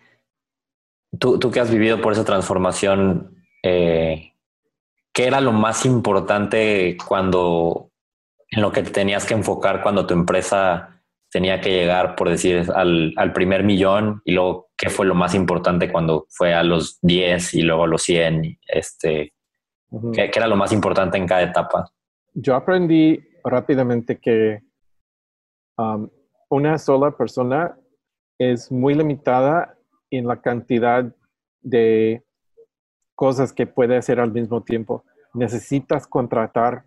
[1.20, 3.33] tú, tú que has vivido por esa transformación,
[3.64, 4.34] eh,
[5.14, 7.92] qué era lo más importante cuando,
[8.50, 11.02] en lo que te tenías que enfocar cuando tu empresa
[11.32, 15.34] tenía que llegar, por decir, al, al, primer millón y luego qué fue lo más
[15.34, 19.34] importante cuando fue a los 10 y luego a los 100, este,
[20.14, 21.92] ¿qué, era lo más importante en cada etapa?
[22.34, 24.60] Yo aprendí rápidamente que
[25.78, 26.08] um,
[26.50, 27.76] una sola persona
[28.38, 29.76] es muy limitada
[30.12, 31.06] en la cantidad
[31.62, 32.24] de
[33.16, 35.04] cosas que puede hacer al mismo tiempo.
[35.34, 36.86] Necesitas contratar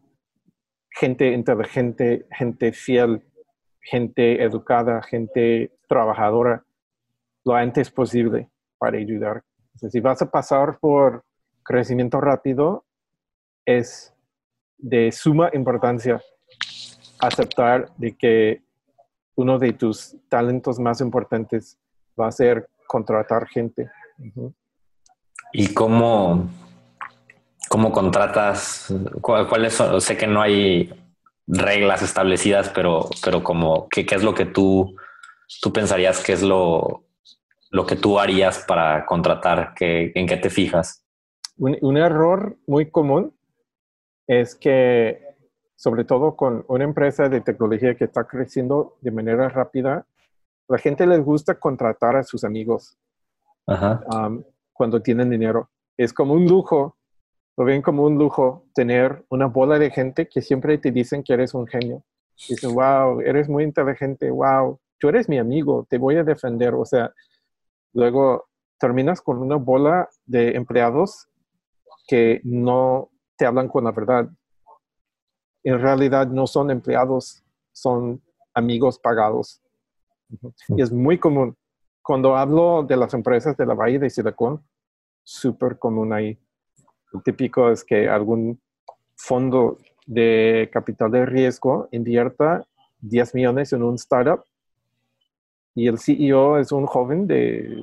[0.91, 3.23] gente inteligente, gente fiel,
[3.81, 6.65] gente educada, gente trabajadora
[7.45, 9.45] lo antes posible para ayudar.
[9.75, 11.25] si vas a pasar por
[11.63, 12.85] crecimiento rápido,
[13.65, 14.13] es
[14.79, 16.21] de suma importancia
[17.21, 18.63] aceptar de que
[19.37, 21.79] uno de tus talentos más importantes
[22.19, 23.91] va a ser contratar gente.
[25.59, 26.51] ¿Y cómo,
[27.71, 28.93] cómo contratas?
[29.23, 29.99] ¿Cuáles son?
[30.03, 30.93] Sé que no hay
[31.47, 34.95] reglas establecidas, pero, pero como, ¿qué, es lo que tú,
[35.63, 37.05] tú pensarías que es lo,
[37.71, 39.73] lo que tú harías para contratar?
[39.81, 41.03] ¿En qué te fijas?
[41.57, 43.35] Un, error muy común
[44.27, 45.23] es que,
[45.75, 50.05] sobre todo con una empresa de tecnología que está creciendo de manera rápida,
[50.69, 52.99] la gente les gusta contratar a sus amigos
[54.77, 55.71] cuando tienen dinero.
[55.97, 56.97] Es como un lujo,
[57.57, 61.33] lo ven como un lujo tener una bola de gente que siempre te dicen que
[61.33, 62.05] eres un genio.
[62.49, 66.75] Dicen, wow, eres muy inteligente, wow, tú eres mi amigo, te voy a defender.
[66.75, 67.13] O sea,
[67.95, 68.49] luego
[68.79, 71.29] terminas con una bola de empleados
[72.07, 74.29] que no te hablan con la verdad.
[75.65, 78.23] En realidad no son empleados, son
[78.55, 79.63] amigos pagados.
[80.69, 81.57] Y es muy común.
[82.07, 84.63] Cuando hablo de las empresas de la Valle de Silicon,
[85.25, 86.39] súper común ahí.
[87.13, 88.61] Lo típico es que algún
[89.17, 92.65] fondo de capital de riesgo invierta
[93.01, 94.45] 10 millones en un startup
[95.75, 97.83] y el CEO es un joven de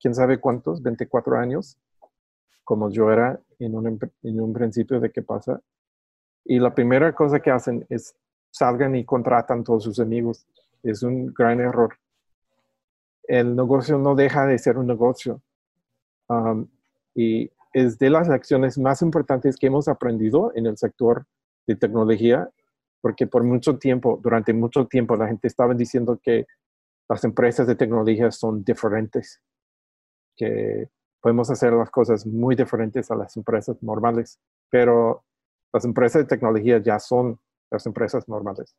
[0.00, 1.76] quién sabe cuántos, 24 años,
[2.62, 5.60] como yo era en un, en un principio de qué pasa.
[6.44, 8.14] Y la primera cosa que hacen es
[8.52, 10.46] salgan y contratan todos sus amigos.
[10.84, 11.98] Es un gran error.
[13.26, 15.42] El negocio no deja de ser un negocio.
[16.28, 16.68] Um,
[17.14, 21.26] y es de las acciones más importantes que hemos aprendido en el sector
[21.66, 22.48] de tecnología,
[23.00, 26.46] porque por mucho tiempo, durante mucho tiempo, la gente estaba diciendo que
[27.08, 29.42] las empresas de tecnología son diferentes,
[30.36, 30.88] que
[31.20, 34.38] podemos hacer las cosas muy diferentes a las empresas normales,
[34.70, 35.24] pero
[35.72, 37.38] las empresas de tecnología ya son
[37.70, 38.76] las empresas normales.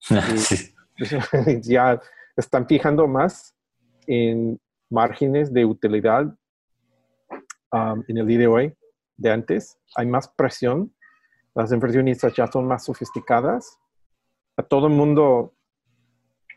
[1.62, 2.00] ya
[2.36, 3.54] están fijando más
[4.06, 6.26] en márgenes de utilidad
[7.72, 8.76] um, en el día de hoy
[9.16, 9.78] de antes.
[9.96, 10.94] Hay más presión.
[11.54, 13.78] Las inversionistas ya son más sofisticadas.
[14.56, 15.54] A todo el mundo,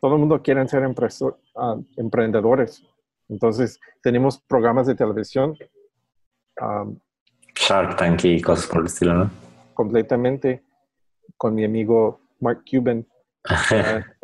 [0.01, 2.83] todo el mundo quiere ser um, emprendedores.
[3.29, 5.55] Entonces, tenemos programas de televisión.
[6.61, 6.99] Um,
[7.55, 9.31] Shark Tank y cosas por el estilo, ¿no?
[9.73, 10.63] Completamente.
[11.37, 13.05] Con mi amigo Mark Cuban,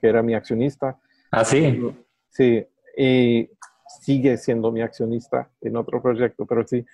[0.00, 0.98] que era mi accionista.
[1.30, 1.80] Ah, sí.
[2.32, 2.66] Sí,
[2.96, 3.50] y
[4.00, 6.84] sigue siendo mi accionista en otro proyecto, pero sí.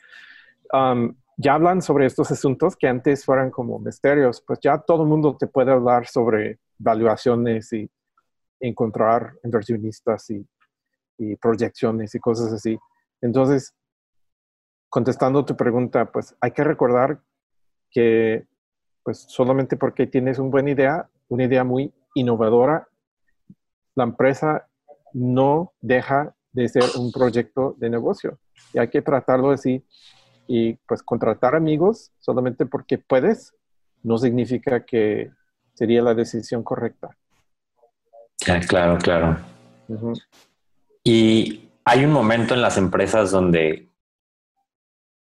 [0.73, 5.09] Um, ya hablan sobre estos asuntos que antes fueran como misterios, pues ya todo el
[5.09, 7.89] mundo te puede hablar sobre valuaciones y
[8.59, 10.45] encontrar inversionistas y,
[11.19, 12.77] y proyecciones y cosas así.
[13.21, 13.73] Entonces,
[14.89, 17.21] contestando tu pregunta, pues hay que recordar
[17.91, 18.47] que
[19.05, 22.89] pues solamente porque tienes una buena idea, una idea muy innovadora,
[23.95, 24.68] la empresa
[25.13, 28.39] no deja de ser un proyecto de negocio.
[28.73, 29.85] Y hay que tratarlo así.
[30.47, 33.55] Y pues contratar amigos solamente porque puedes
[34.03, 35.31] no significa que
[35.75, 37.17] sería la decisión correcta.
[38.67, 39.39] claro, claro.
[41.05, 43.89] Y hay un momento en las empresas donde,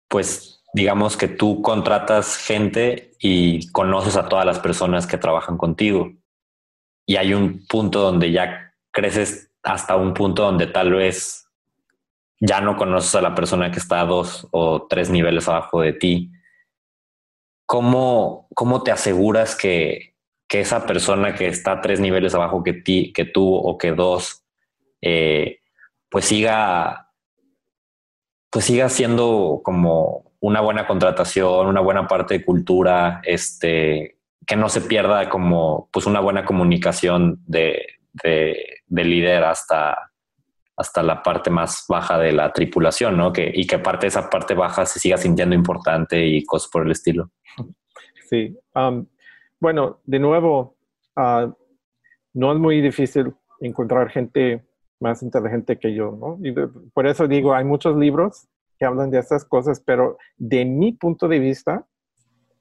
[0.08, 6.12] pues, digamos que tú contratas gente y conoces a todas las personas que trabajan contigo.
[7.06, 11.46] Y hay un punto donde ya creces hasta un punto donde tal vez
[12.40, 15.92] ya no conoces a la persona que está a dos o tres niveles abajo de
[15.92, 16.32] ti.
[17.66, 20.14] ¿Cómo, cómo te aseguras que,
[20.48, 24.42] que, esa persona que está tres niveles abajo que, ti, que tú o que dos,
[25.02, 25.58] eh,
[26.08, 27.10] pues siga,
[28.48, 34.16] pues siga siendo como una buena contratación, una buena parte de cultura, este,
[34.46, 40.10] que no se pierda como pues una buena comunicación de, de, líder hasta,
[40.76, 43.32] hasta la parte más baja de la tripulación, ¿no?
[43.32, 46.84] Que, y que aparte de esa parte baja se siga sintiendo importante y cosas por
[46.84, 47.30] el estilo.
[48.28, 48.56] Sí.
[48.74, 49.06] Um,
[49.60, 50.76] bueno, de nuevo,
[51.16, 51.52] uh,
[52.34, 54.64] no es muy difícil encontrar gente
[55.00, 56.38] más inteligente que yo, ¿no?
[56.92, 58.48] Por eso digo, hay muchos libros
[58.78, 61.86] que hablan de estas cosas, pero de mi punto de vista,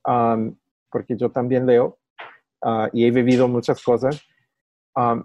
[0.05, 0.55] um,
[0.91, 1.99] porque yo también leo
[2.63, 4.21] uh, y he vivido muchas cosas,
[4.95, 5.23] um,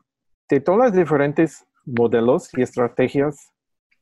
[0.48, 3.52] de todas las diferentes modelos y estrategias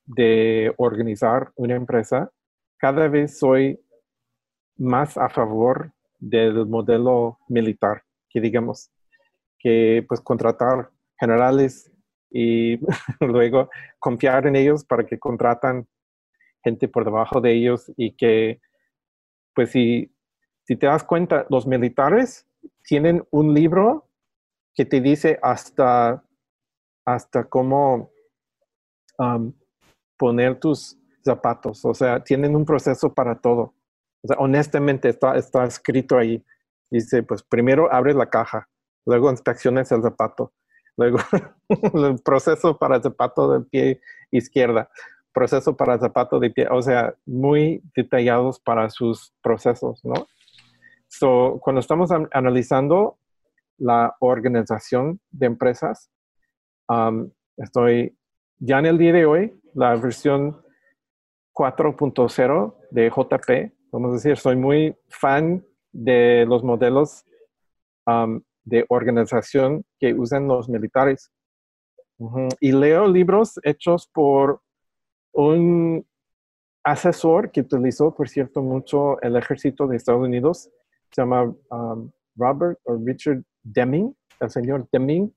[0.05, 2.31] de organizar una empresa,
[2.79, 3.81] cada vez soy
[4.77, 8.91] más a favor del modelo militar, que digamos,
[9.59, 11.93] que pues contratar generales
[12.31, 12.79] y
[13.21, 13.69] luego
[13.99, 15.87] confiar en ellos para que contratan
[16.63, 18.61] gente por debajo de ellos y que,
[19.55, 20.15] pues si,
[20.65, 22.47] si te das cuenta, los militares
[22.83, 24.09] tienen un libro
[24.75, 26.23] que te dice hasta,
[27.15, 28.11] hasta cómo
[30.17, 33.75] poner tus zapatos, o sea, tienen un proceso para todo.
[34.39, 36.45] Honestamente está, está escrito ahí.
[36.91, 38.69] Dice, pues primero abres la caja,
[39.07, 40.53] luego inspecciones el zapato,
[40.97, 41.19] luego
[41.69, 44.01] el proceso para el zapato del pie
[44.31, 44.91] izquierda,
[45.33, 50.27] proceso para el zapato de pie, o sea, muy detallados para sus procesos, ¿no?
[51.09, 53.19] So, cuando estamos analizando
[53.79, 56.11] la organización de empresas,
[56.91, 58.17] um, estoy
[58.59, 60.61] ya en el día de hoy, la versión
[61.55, 67.25] 4.0 de JP, vamos a decir, soy muy fan de los modelos
[68.07, 71.31] um, de organización que usan los militares.
[72.61, 74.61] Y leo libros hechos por
[75.33, 76.07] un
[76.85, 80.71] asesor que utilizó, por cierto, mucho el ejército de Estados Unidos,
[81.11, 85.35] se llama um, Robert o Richard Deming, el señor Deming,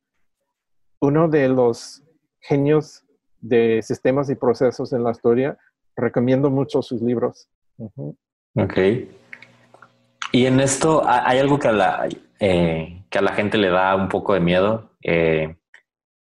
[1.04, 2.02] uno de los
[2.40, 3.04] genios
[3.42, 5.58] de sistemas y procesos en la historia.
[5.98, 7.50] Recomiendo mucho sus libros.
[8.56, 8.78] Ok.
[10.32, 12.08] Y en esto hay algo que a la,
[12.40, 15.58] eh, que a la gente le da un poco de miedo, eh,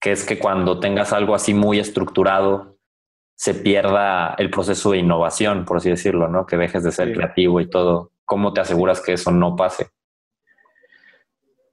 [0.01, 2.75] que es que cuando tengas algo así muy estructurado,
[3.36, 6.45] se pierda el proceso de innovación, por así decirlo, ¿no?
[6.45, 8.11] Que dejes de ser creativo y todo.
[8.25, 9.88] ¿Cómo te aseguras que eso no pase?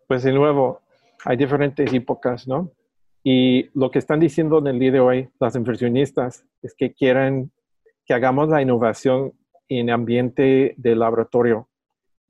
[0.07, 0.81] Pues de nuevo,
[1.25, 2.71] hay diferentes épocas, ¿no?
[3.23, 7.53] Y lo que están diciendo en el día de hoy las inversionistas es que quieren
[8.07, 9.33] que hagamos la innovación
[9.69, 11.69] en ambiente de laboratorio,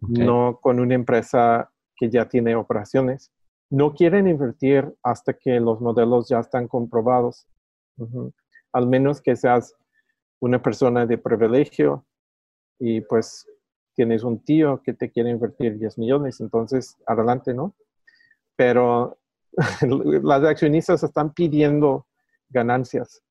[0.00, 3.30] no con una empresa que ya tiene operaciones.
[3.70, 7.46] No quieren invertir hasta que los modelos ya están comprobados.
[8.72, 9.74] Al menos que seas
[10.40, 12.04] una persona de privilegio
[12.78, 13.46] y pues
[13.94, 17.74] tienes un tío que te quiere invertir 10 millones, entonces adelante, ¿no?
[18.56, 19.19] Pero
[20.22, 22.06] las accionistas están pidiendo
[22.48, 23.22] ganancias.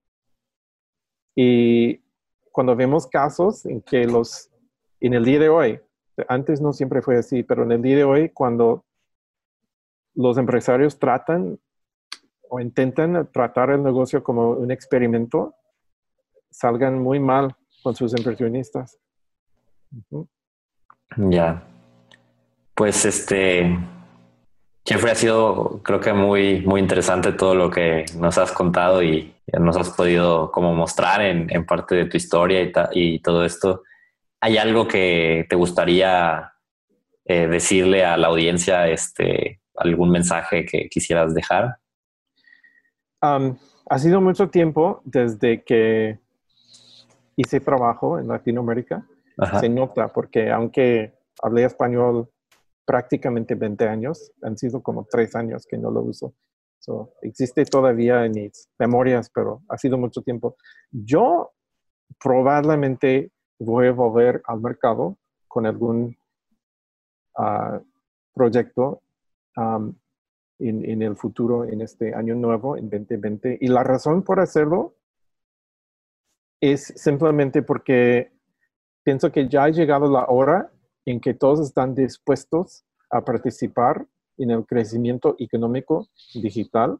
[1.35, 2.01] Y
[2.51, 4.49] cuando vemos casos en que los,
[4.99, 5.79] en el día de hoy,
[6.27, 8.85] antes no siempre fue así, pero en el día de hoy, cuando
[10.15, 11.59] los empresarios tratan
[12.49, 15.55] o intentan tratar el negocio como un experimento,
[16.49, 18.99] salgan muy mal con sus inversionistas.
[21.15, 21.63] Ya.
[22.75, 23.77] Pues este,
[24.89, 29.35] Jeffrey, ha sido creo que muy, muy interesante todo lo que nos has contado y
[29.59, 33.83] nos has podido como mostrar en, en parte de tu historia y, y, todo esto.
[34.41, 36.53] ¿Hay algo que te gustaría
[37.23, 41.77] eh, decirle a la audiencia, este, algún mensaje que quisieras dejar?
[43.21, 46.17] ha sido mucho tiempo desde que
[47.35, 49.05] hice trabajo en Latinoamérica
[49.59, 51.13] se nota porque aunque
[51.43, 52.29] hablé español
[52.89, 56.33] prácticamente 20 años, han sido como tres años que no lo uso.
[57.21, 60.57] existe todavía en mis memorias, pero ha sido mucho tiempo.
[60.89, 61.51] Yo
[62.19, 66.17] probablemente voy a volver al mercado con algún
[67.37, 67.79] ah,
[68.33, 69.03] proyecto
[69.55, 69.93] en,
[70.57, 73.59] en, el futuro, en este año nuevo, en 2020.
[73.61, 74.95] Y la razón por hacerlo
[76.59, 78.31] es simplemente porque
[79.03, 80.71] pienso que ya ha llegado la hora
[81.05, 84.05] en que todos están dispuestos a participar
[84.37, 86.99] en el crecimiento económico digital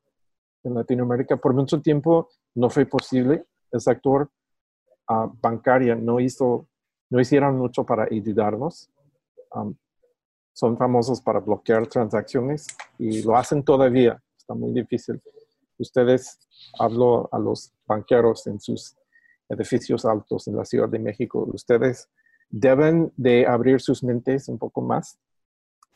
[0.63, 1.37] en Latinoamérica.
[1.37, 3.45] Por mucho tiempo no fue posible.
[3.71, 4.29] El sector
[5.09, 6.67] uh, bancario no hizo,
[7.09, 8.89] no hicieron mucho para ayudarnos.
[10.53, 14.21] son famosos para bloquear transacciones y lo hacen todavía.
[14.37, 15.21] Está muy difícil.
[15.77, 16.37] Ustedes,
[16.77, 18.97] hablo a los banqueros en sus
[19.47, 21.47] edificios altos en la Ciudad de México.
[21.53, 22.09] Ustedes
[22.49, 25.19] deben de abrir sus mentes un poco más.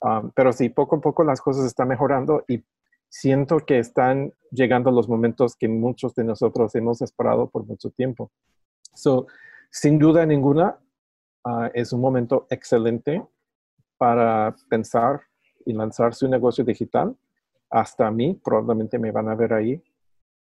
[0.02, 2.64] Um, pero sí, poco a poco las cosas están mejorando y
[3.10, 8.32] siento que están llegando los momentos que muchos de nosotros hemos esperado por mucho tiempo.
[8.94, 9.28] So,
[9.72, 10.78] sin duda ninguna,
[11.46, 13.26] uh, es un momento excelente
[13.98, 15.22] para pensar
[15.66, 17.16] y lanzar su negocio digital.
[17.70, 19.82] Hasta a mí, probablemente me van a ver ahí,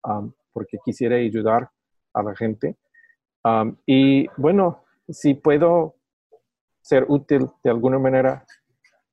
[0.03, 1.71] um, porque quisiera ayudar
[2.13, 2.77] a la gente
[3.85, 5.95] y bueno, si puedo
[6.83, 8.45] ser útil de alguna manera,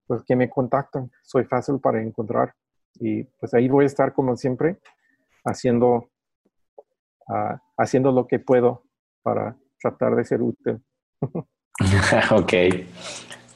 [0.07, 1.11] pues que me contacten.
[1.23, 2.53] Soy fácil para encontrar.
[2.95, 4.79] Y pues ahí voy a estar como siempre,
[5.45, 6.11] haciendo
[7.29, 8.83] ah, haciendo lo que puedo
[9.23, 10.83] para tratar de ser útil.
[12.31, 12.53] ok.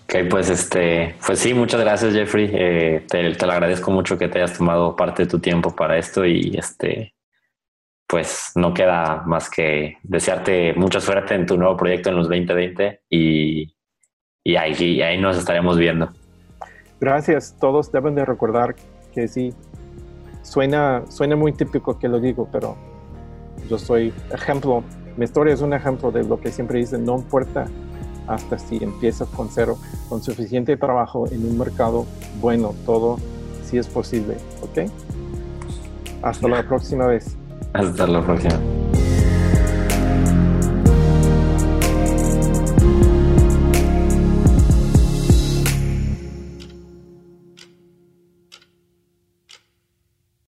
[0.05, 2.51] Ok, pues este, pues sí, muchas gracias, Jeffrey.
[2.53, 5.99] Eh, te, te, lo agradezco mucho que te hayas tomado parte de tu tiempo para
[5.99, 7.15] esto y este,
[8.07, 13.01] pues no queda más que desearte mucha suerte en tu nuevo proyecto en los 2020
[13.09, 13.74] y,
[14.45, 16.11] y ahí, y ahí nos estaremos viendo.
[17.01, 17.57] Gracias.
[17.59, 18.77] Todos deben de recordar
[19.13, 19.55] que sí,
[20.43, 22.77] suena, suena muy típico que lo digo, pero
[23.69, 24.85] yo soy ejemplo.
[25.17, 27.67] Mi historia es un ejemplo de lo que siempre dicen, no importa
[28.27, 29.77] hasta si empiezas con cero,
[30.09, 32.07] con suficiente trabajo en un mercado
[32.41, 33.19] bueno, todo
[33.65, 34.91] sí es posible, ¿ok?
[36.23, 37.37] Hasta la próxima vez.
[37.73, 38.59] Hasta la próxima.